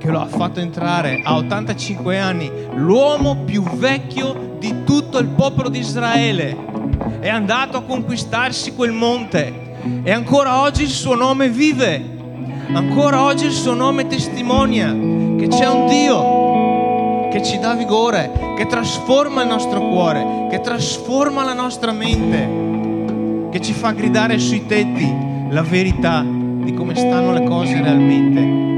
che 0.02 0.10
lo 0.10 0.20
ha 0.20 0.26
fatto 0.26 0.60
entrare 0.60 1.22
a 1.24 1.36
85 1.36 2.18
anni, 2.18 2.52
l'uomo 2.74 3.44
più 3.46 3.62
vecchio 3.62 4.56
di 4.58 4.84
tutto 4.84 5.20
il 5.20 5.28
popolo 5.28 5.70
di 5.70 5.78
Israele. 5.78 6.58
È 7.20 7.30
andato 7.30 7.78
a 7.78 7.84
conquistarsi 7.84 8.74
quel 8.74 8.94
monte 8.94 9.76
e 10.02 10.10
ancora 10.10 10.62
oggi 10.62 10.82
il 10.82 10.90
suo 10.90 11.14
nome 11.14 11.50
vive. 11.50 12.18
Ancora 12.74 13.22
oggi 13.22 13.46
il 13.46 13.52
suo 13.52 13.76
nome 13.76 14.08
testimonia 14.08 14.88
che 14.88 15.48
c'è 15.48 15.70
un 15.70 15.88
Dio 15.88 17.30
che 17.30 17.44
ci 17.44 17.60
dà 17.60 17.76
vigore, 17.76 18.32
che 18.58 18.66
trasforma 18.66 19.44
il 19.44 19.50
nostro 19.50 19.88
cuore, 19.88 20.48
che 20.50 20.62
trasforma 20.62 21.44
la 21.44 21.54
nostra 21.54 21.92
mente, 21.92 23.50
che 23.52 23.62
ci 23.62 23.72
fa 23.72 23.92
gridare 23.92 24.40
sui 24.40 24.66
tetti 24.66 25.08
la 25.50 25.62
verità 25.62 26.26
di 26.26 26.74
come 26.74 26.96
stanno 26.96 27.34
le 27.34 27.44
cose 27.44 27.80
realmente. 27.82 28.71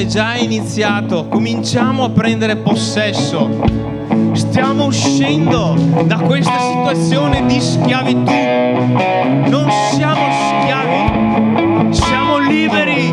È 0.00 0.06
già 0.06 0.34
iniziato, 0.34 1.26
cominciamo 1.28 2.04
a 2.04 2.08
prendere 2.08 2.56
possesso. 2.56 3.50
Stiamo 4.32 4.86
uscendo 4.86 5.74
da 6.04 6.16
questa 6.16 6.58
situazione 6.58 7.44
di 7.44 7.60
schiavitù. 7.60 8.32
Non 9.50 9.68
siamo 9.92 10.26
schiavi, 10.48 11.92
siamo 11.92 12.38
liberi. 12.38 13.12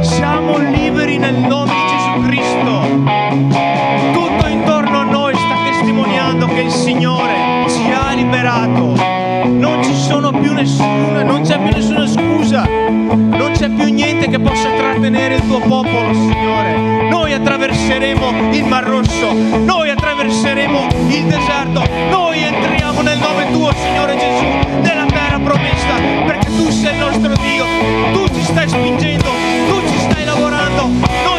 Siamo 0.00 0.58
liberi 0.58 1.18
nel 1.18 1.34
nome 1.34 1.72
di 1.72 1.82
Gesù 1.90 2.28
Cristo. 2.28 2.80
Tutto 4.12 4.46
intorno 4.46 4.98
a 4.98 5.04
noi 5.04 5.34
sta 5.34 5.56
testimoniando 5.68 6.46
che 6.46 6.60
il 6.60 6.70
Signore 6.70 7.66
ci 7.68 7.90
ha 7.90 8.12
liberato. 8.12 8.94
Non 9.48 9.82
ci 9.82 9.94
sono 9.94 10.30
più 10.30 10.52
nessuna, 10.52 11.24
non 11.24 11.42
c'è 11.42 11.58
più 11.58 11.74
nessuna 11.74 12.06
scusa. 12.06 12.27
Possa 15.08 15.16
trattenere 15.16 15.34
il 15.36 15.46
tuo 15.46 15.60
popolo, 15.60 16.12
Signore. 16.12 17.08
Noi 17.08 17.32
attraverseremo 17.32 18.52
il 18.52 18.64
Mar 18.64 18.84
Rosso, 18.84 19.32
noi 19.32 19.90
attraverseremo 19.90 20.86
il 21.08 21.24
deserto, 21.24 21.82
noi 22.10 22.42
entriamo 22.42 23.00
nel 23.00 23.18
nome 23.18 23.50
tuo, 23.50 23.72
Signore 23.72 24.16
Gesù, 24.16 24.44
nella 24.82 25.06
terra 25.06 25.38
promessa, 25.38 25.94
perché 26.26 26.46
tu 26.48 26.70
sei 26.70 26.92
il 26.92 26.98
nostro 26.98 27.32
Dio, 27.34 27.64
tu 28.12 28.34
ci 28.34 28.42
stai 28.42 28.68
spingendo, 28.68 29.30
tu 29.68 29.80
ci 29.88 29.98
stai 29.98 30.24
lavorando. 30.24 30.88
Noi, 31.24 31.37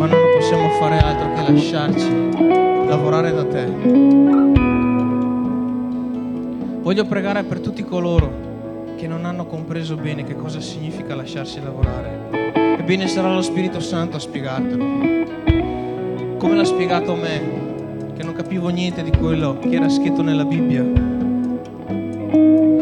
Ma 0.00 0.06
noi 0.06 0.18
non 0.18 0.32
possiamo 0.32 0.70
fare 0.70 0.96
altro 0.96 1.30
che 1.34 1.52
lasciarci 1.52 2.08
lavorare 2.86 3.32
da 3.32 3.44
te. 3.44 3.66
Voglio 6.80 7.04
pregare 7.04 7.42
per 7.42 7.60
tutti 7.60 7.84
coloro 7.84 8.94
che 8.96 9.06
non 9.06 9.26
hanno 9.26 9.44
compreso 9.44 9.96
bene 9.96 10.24
che 10.24 10.34
cosa 10.34 10.58
significa 10.58 11.14
lasciarsi 11.14 11.60
lavorare. 11.62 12.78
Ebbene 12.78 13.08
sarà 13.08 13.30
lo 13.34 13.42
Spirito 13.42 13.78
Santo 13.78 14.16
a 14.16 14.20
spiegartelo 14.20 14.84
come 16.38 16.56
l'ha 16.56 16.64
spiegato 16.64 17.12
a 17.12 17.16
me, 17.16 18.14
che 18.16 18.22
non 18.22 18.32
capivo 18.32 18.70
niente 18.70 19.02
di 19.02 19.10
quello 19.10 19.58
che 19.58 19.74
era 19.74 19.90
scritto 19.90 20.22
nella 20.22 20.46
Bibbia. 20.46 20.82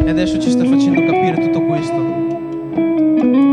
E 0.04 0.08
adesso 0.08 0.38
ci 0.38 0.50
sta 0.50 0.64
facendo 0.64 1.04
capire 1.04 1.50
tutto 1.50 1.62
questo. 1.62 1.96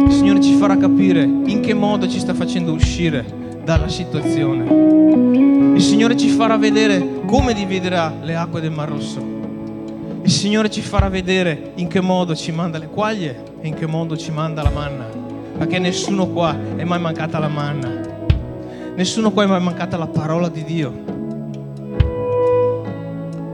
Il 0.06 0.12
Signore 0.12 0.40
ci 0.40 0.54
farà 0.54 0.78
capire 0.78 1.24
in 1.24 1.62
che 1.62 1.74
modo 1.74 2.08
ci 2.08 2.20
sta 2.20 2.36
facendo 2.36 2.72
uscire 2.72 3.42
dalla 3.66 3.90
situazione. 3.90 4.64
Il 5.76 5.82
Signore 5.82 6.16
ci 6.16 6.30
farà 6.30 6.56
vedere 6.56 7.22
come 7.26 7.54
dividerà 7.54 8.14
le 8.22 8.36
acque 8.36 8.62
del 8.62 8.72
Mar 8.72 8.88
Rosso. 8.88 9.20
Il 10.22 10.32
Signore 10.32 10.70
ci 10.70 10.82
farà 10.82 11.10
vedere 11.10 11.72
in 11.76 11.88
che 11.88 12.00
modo 12.00 12.36
ci 12.36 12.52
manda 12.52 12.78
le 12.78 12.88
quaglie 12.88 13.44
e 13.60 13.68
in 13.68 13.74
che 13.74 13.88
modo 13.88 14.16
ci 14.16 14.32
manda 14.32 14.62
la 14.62 14.70
manna. 14.70 15.06
Perché 15.58 15.80
nessuno 15.80 16.28
qua 16.28 16.56
è 16.76 16.84
mai 16.84 17.00
mancata 17.00 17.40
la 17.40 17.48
manna. 17.48 17.90
Nessuno 18.96 19.32
qua 19.32 19.44
è 19.44 19.48
mai 19.48 19.62
mancata 19.62 19.98
la 19.98 20.08
parola 20.08 20.48
di 20.48 20.64
Dio. 20.64 20.94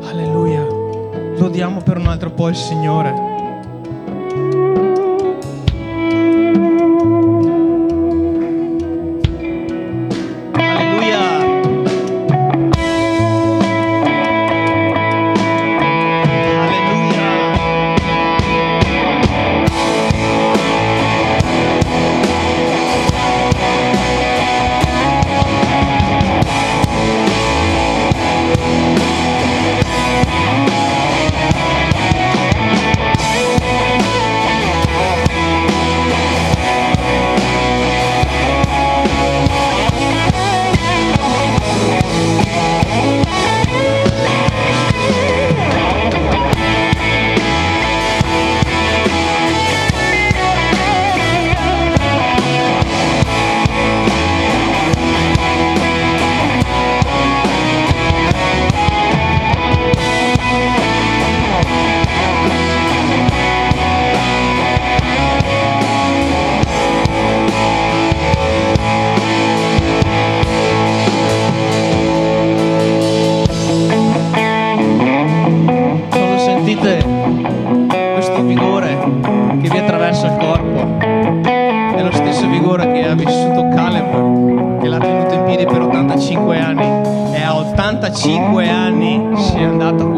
Alleluia. 0.10 0.68
Lodiamo 1.38 1.82
per 1.82 1.98
un 1.98 2.08
altro 2.08 2.32
po' 2.32 2.50
il 2.50 2.56
Signore. 2.56 3.31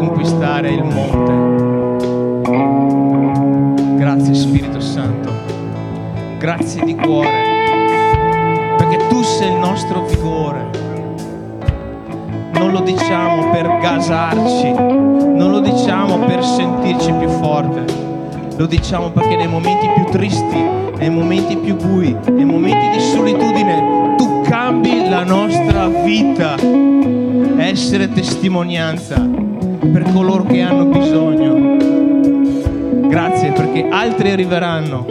Conquistare 0.06 0.68
il 0.70 0.84
monte. 0.84 1.32
Grazie 3.96 4.34
Spirito 4.34 4.80
Santo, 4.80 5.32
grazie 6.38 6.84
di 6.84 6.94
cuore, 6.94 8.76
perché 8.76 8.98
tu 9.08 9.22
sei 9.22 9.52
il 9.52 9.58
nostro 9.58 10.04
vigore. 10.04 10.82
Non 12.52 12.72
lo 12.72 12.80
diciamo 12.80 13.50
per 13.50 13.78
gasarci, 13.80 14.72
non 14.72 15.50
lo 15.50 15.60
diciamo 15.60 16.18
per 16.26 16.44
sentirci 16.44 17.12
più 17.12 17.28
forte, 17.28 17.84
lo 18.56 18.66
diciamo 18.66 19.10
perché 19.10 19.36
nei 19.36 19.48
momenti 19.48 19.88
più 19.94 20.04
tristi 20.04 20.82
nei 20.98 21.10
momenti 21.10 21.56
più 21.56 21.74
bui, 21.74 22.16
nei 22.30 22.44
momenti 22.44 22.96
di 22.96 23.00
solitudine, 23.00 24.14
tu 24.16 24.42
cambi 24.42 25.08
la 25.08 25.24
nostra 25.24 25.88
vita. 25.88 26.54
Essere 27.56 28.10
testimonianza 28.10 29.43
per 29.90 30.04
coloro 30.12 30.44
che 30.44 30.60
hanno 30.60 30.84
bisogno. 30.86 31.76
Grazie 33.08 33.52
perché 33.52 33.86
altri 33.90 34.30
arriveranno 34.30 35.04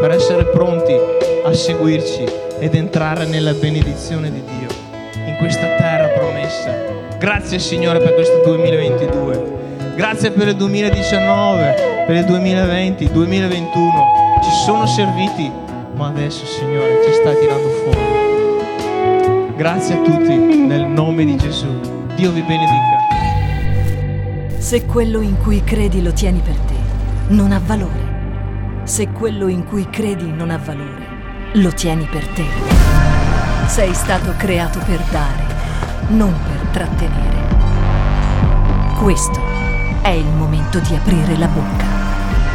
per 0.00 0.10
essere 0.10 0.44
pronti 0.46 0.92
a 1.44 1.52
seguirci 1.52 2.24
ed 2.58 2.74
entrare 2.74 3.26
nella 3.26 3.52
benedizione 3.52 4.30
di 4.30 4.42
Dio 4.42 4.68
in 5.26 5.36
questa 5.38 5.66
terra 5.76 6.08
promessa. 6.08 6.74
Grazie 7.18 7.58
Signore 7.58 8.00
per 8.00 8.14
questo 8.14 8.40
2022. 8.44 9.60
Grazie 9.96 10.30
per 10.30 10.48
il 10.48 10.56
2019, 10.56 12.04
per 12.06 12.16
il 12.16 12.24
2020, 12.24 13.10
2021 13.12 14.40
ci 14.42 14.50
sono 14.64 14.86
serviti, 14.86 15.50
ma 15.94 16.08
adesso 16.08 16.44
Signore 16.46 17.00
ci 17.04 17.12
stai 17.12 17.38
tirando 17.38 17.68
fuori. 17.68 18.12
Grazie 19.56 19.94
a 19.94 19.98
tutti 20.02 20.34
nel 20.34 20.86
nome 20.86 21.24
di 21.24 21.36
Gesù. 21.36 21.68
Dio 22.16 22.30
vi 22.30 22.40
benedica. 22.40 23.31
Se 24.72 24.86
quello 24.86 25.20
in 25.20 25.36
cui 25.36 25.62
credi 25.62 26.00
lo 26.00 26.14
tieni 26.14 26.40
per 26.40 26.56
te, 26.56 26.72
non 27.28 27.52
ha 27.52 27.60
valore. 27.62 28.80
Se 28.84 29.08
quello 29.08 29.48
in 29.48 29.66
cui 29.66 29.86
credi 29.90 30.32
non 30.32 30.48
ha 30.48 30.56
valore, 30.56 31.50
lo 31.56 31.68
tieni 31.74 32.06
per 32.06 32.26
te. 32.28 32.46
Sei 33.66 33.92
stato 33.92 34.32
creato 34.38 34.78
per 34.78 34.98
dare, 35.10 35.44
non 36.08 36.34
per 36.46 36.68
trattenere. 36.68 37.36
Questo 38.98 39.42
è 40.00 40.08
il 40.08 40.28
momento 40.28 40.78
di 40.78 40.94
aprire 40.94 41.36
la 41.36 41.48
bocca. 41.48 42.01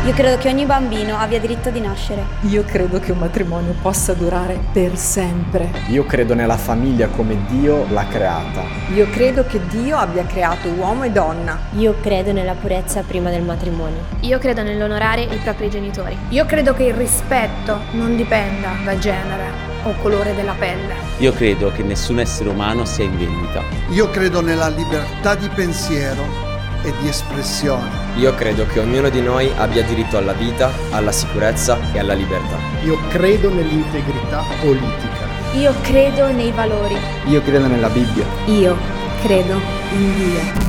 Io 0.08 0.14
credo 0.14 0.38
che 0.38 0.48
ogni 0.48 0.66
bambino 0.66 1.18
abbia 1.18 1.38
diritto 1.38 1.70
di 1.70 1.82
nascere. 1.82 2.24
Io 2.44 2.64
credo 2.64 2.98
che 2.98 3.12
un 3.12 3.18
matrimonio 3.18 3.76
possa 3.82 4.14
durare 4.14 4.58
per 4.72 4.96
sempre. 4.96 5.70
Io 5.90 6.06
credo 6.06 6.34
nella 6.34 6.56
famiglia 6.56 7.10
come 7.10 7.38
Dio 7.50 7.86
l'ha 7.90 8.08
creata. 8.08 8.64
Io 8.94 9.10
credo 9.10 9.44
che 9.46 9.60
Dio 9.68 9.98
abbia 9.98 10.26
creato 10.26 10.70
uomo 10.70 11.04
e 11.04 11.12
donna. 11.12 11.60
Io 11.74 11.94
credo 12.00 12.32
nella 12.32 12.54
purezza 12.54 13.02
prima 13.02 13.30
del 13.32 13.42
matrimonio. 13.44 14.00
Io 14.22 14.38
credo 14.38 14.64
nell'onorare 14.64 15.24
i 15.24 15.40
propri 15.44 15.70
genitori. 15.70 16.18
Io 16.30 16.46
credo 16.46 16.74
che 16.74 16.84
il 16.84 16.94
rispetto 16.94 17.78
non 17.92 18.16
dipenda 18.16 18.76
da 18.86 18.98
genere 18.98 19.52
o 19.84 19.94
colore 20.02 20.34
della 20.34 20.56
pelle. 20.58 20.94
Io 21.18 21.34
credo 21.34 21.70
che 21.74 21.84
nessun 21.84 22.22
essere 22.22 22.48
umano 22.48 22.86
sia 22.86 23.04
in 23.04 23.18
vendita. 23.18 23.62
Io 23.90 24.10
credo 24.10 24.40
nella 24.40 24.70
libertà 24.70 25.36
di 25.36 25.50
pensiero 25.50 26.47
e 26.84 26.94
di 27.00 27.08
espressione. 27.08 27.90
Io 28.16 28.34
credo 28.36 28.66
che 28.68 28.80
ognuno 28.80 29.10
di 29.10 29.22
noi 29.22 29.52
abbia 29.58 29.84
diritto 29.84 30.18
alla 30.18 30.34
vita, 30.34 30.72
alla 30.92 31.12
sicurezza 31.12 31.78
e 31.94 32.00
alla 32.00 32.14
libertà. 32.14 32.58
Io 32.84 32.98
credo 33.10 33.54
nell'integrità 33.54 34.44
politica. 34.62 35.26
Io 35.54 35.74
credo 35.82 36.32
nei 36.32 36.52
valori. 36.52 36.96
Io 37.26 37.42
credo 37.42 37.68
nella 37.68 37.90
Bibbia. 37.90 38.26
Io 38.46 38.78
credo 39.22 39.60
in 39.94 40.16
Dio. 40.16 40.66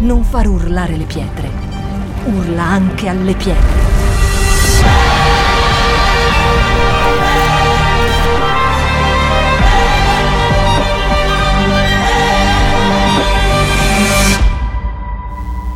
Non 0.00 0.22
far 0.24 0.46
urlare 0.46 0.96
le 0.96 1.04
pietre. 1.04 1.48
Urla 2.24 2.62
anche 2.64 3.08
alle 3.08 3.34
pietre. 3.34 4.05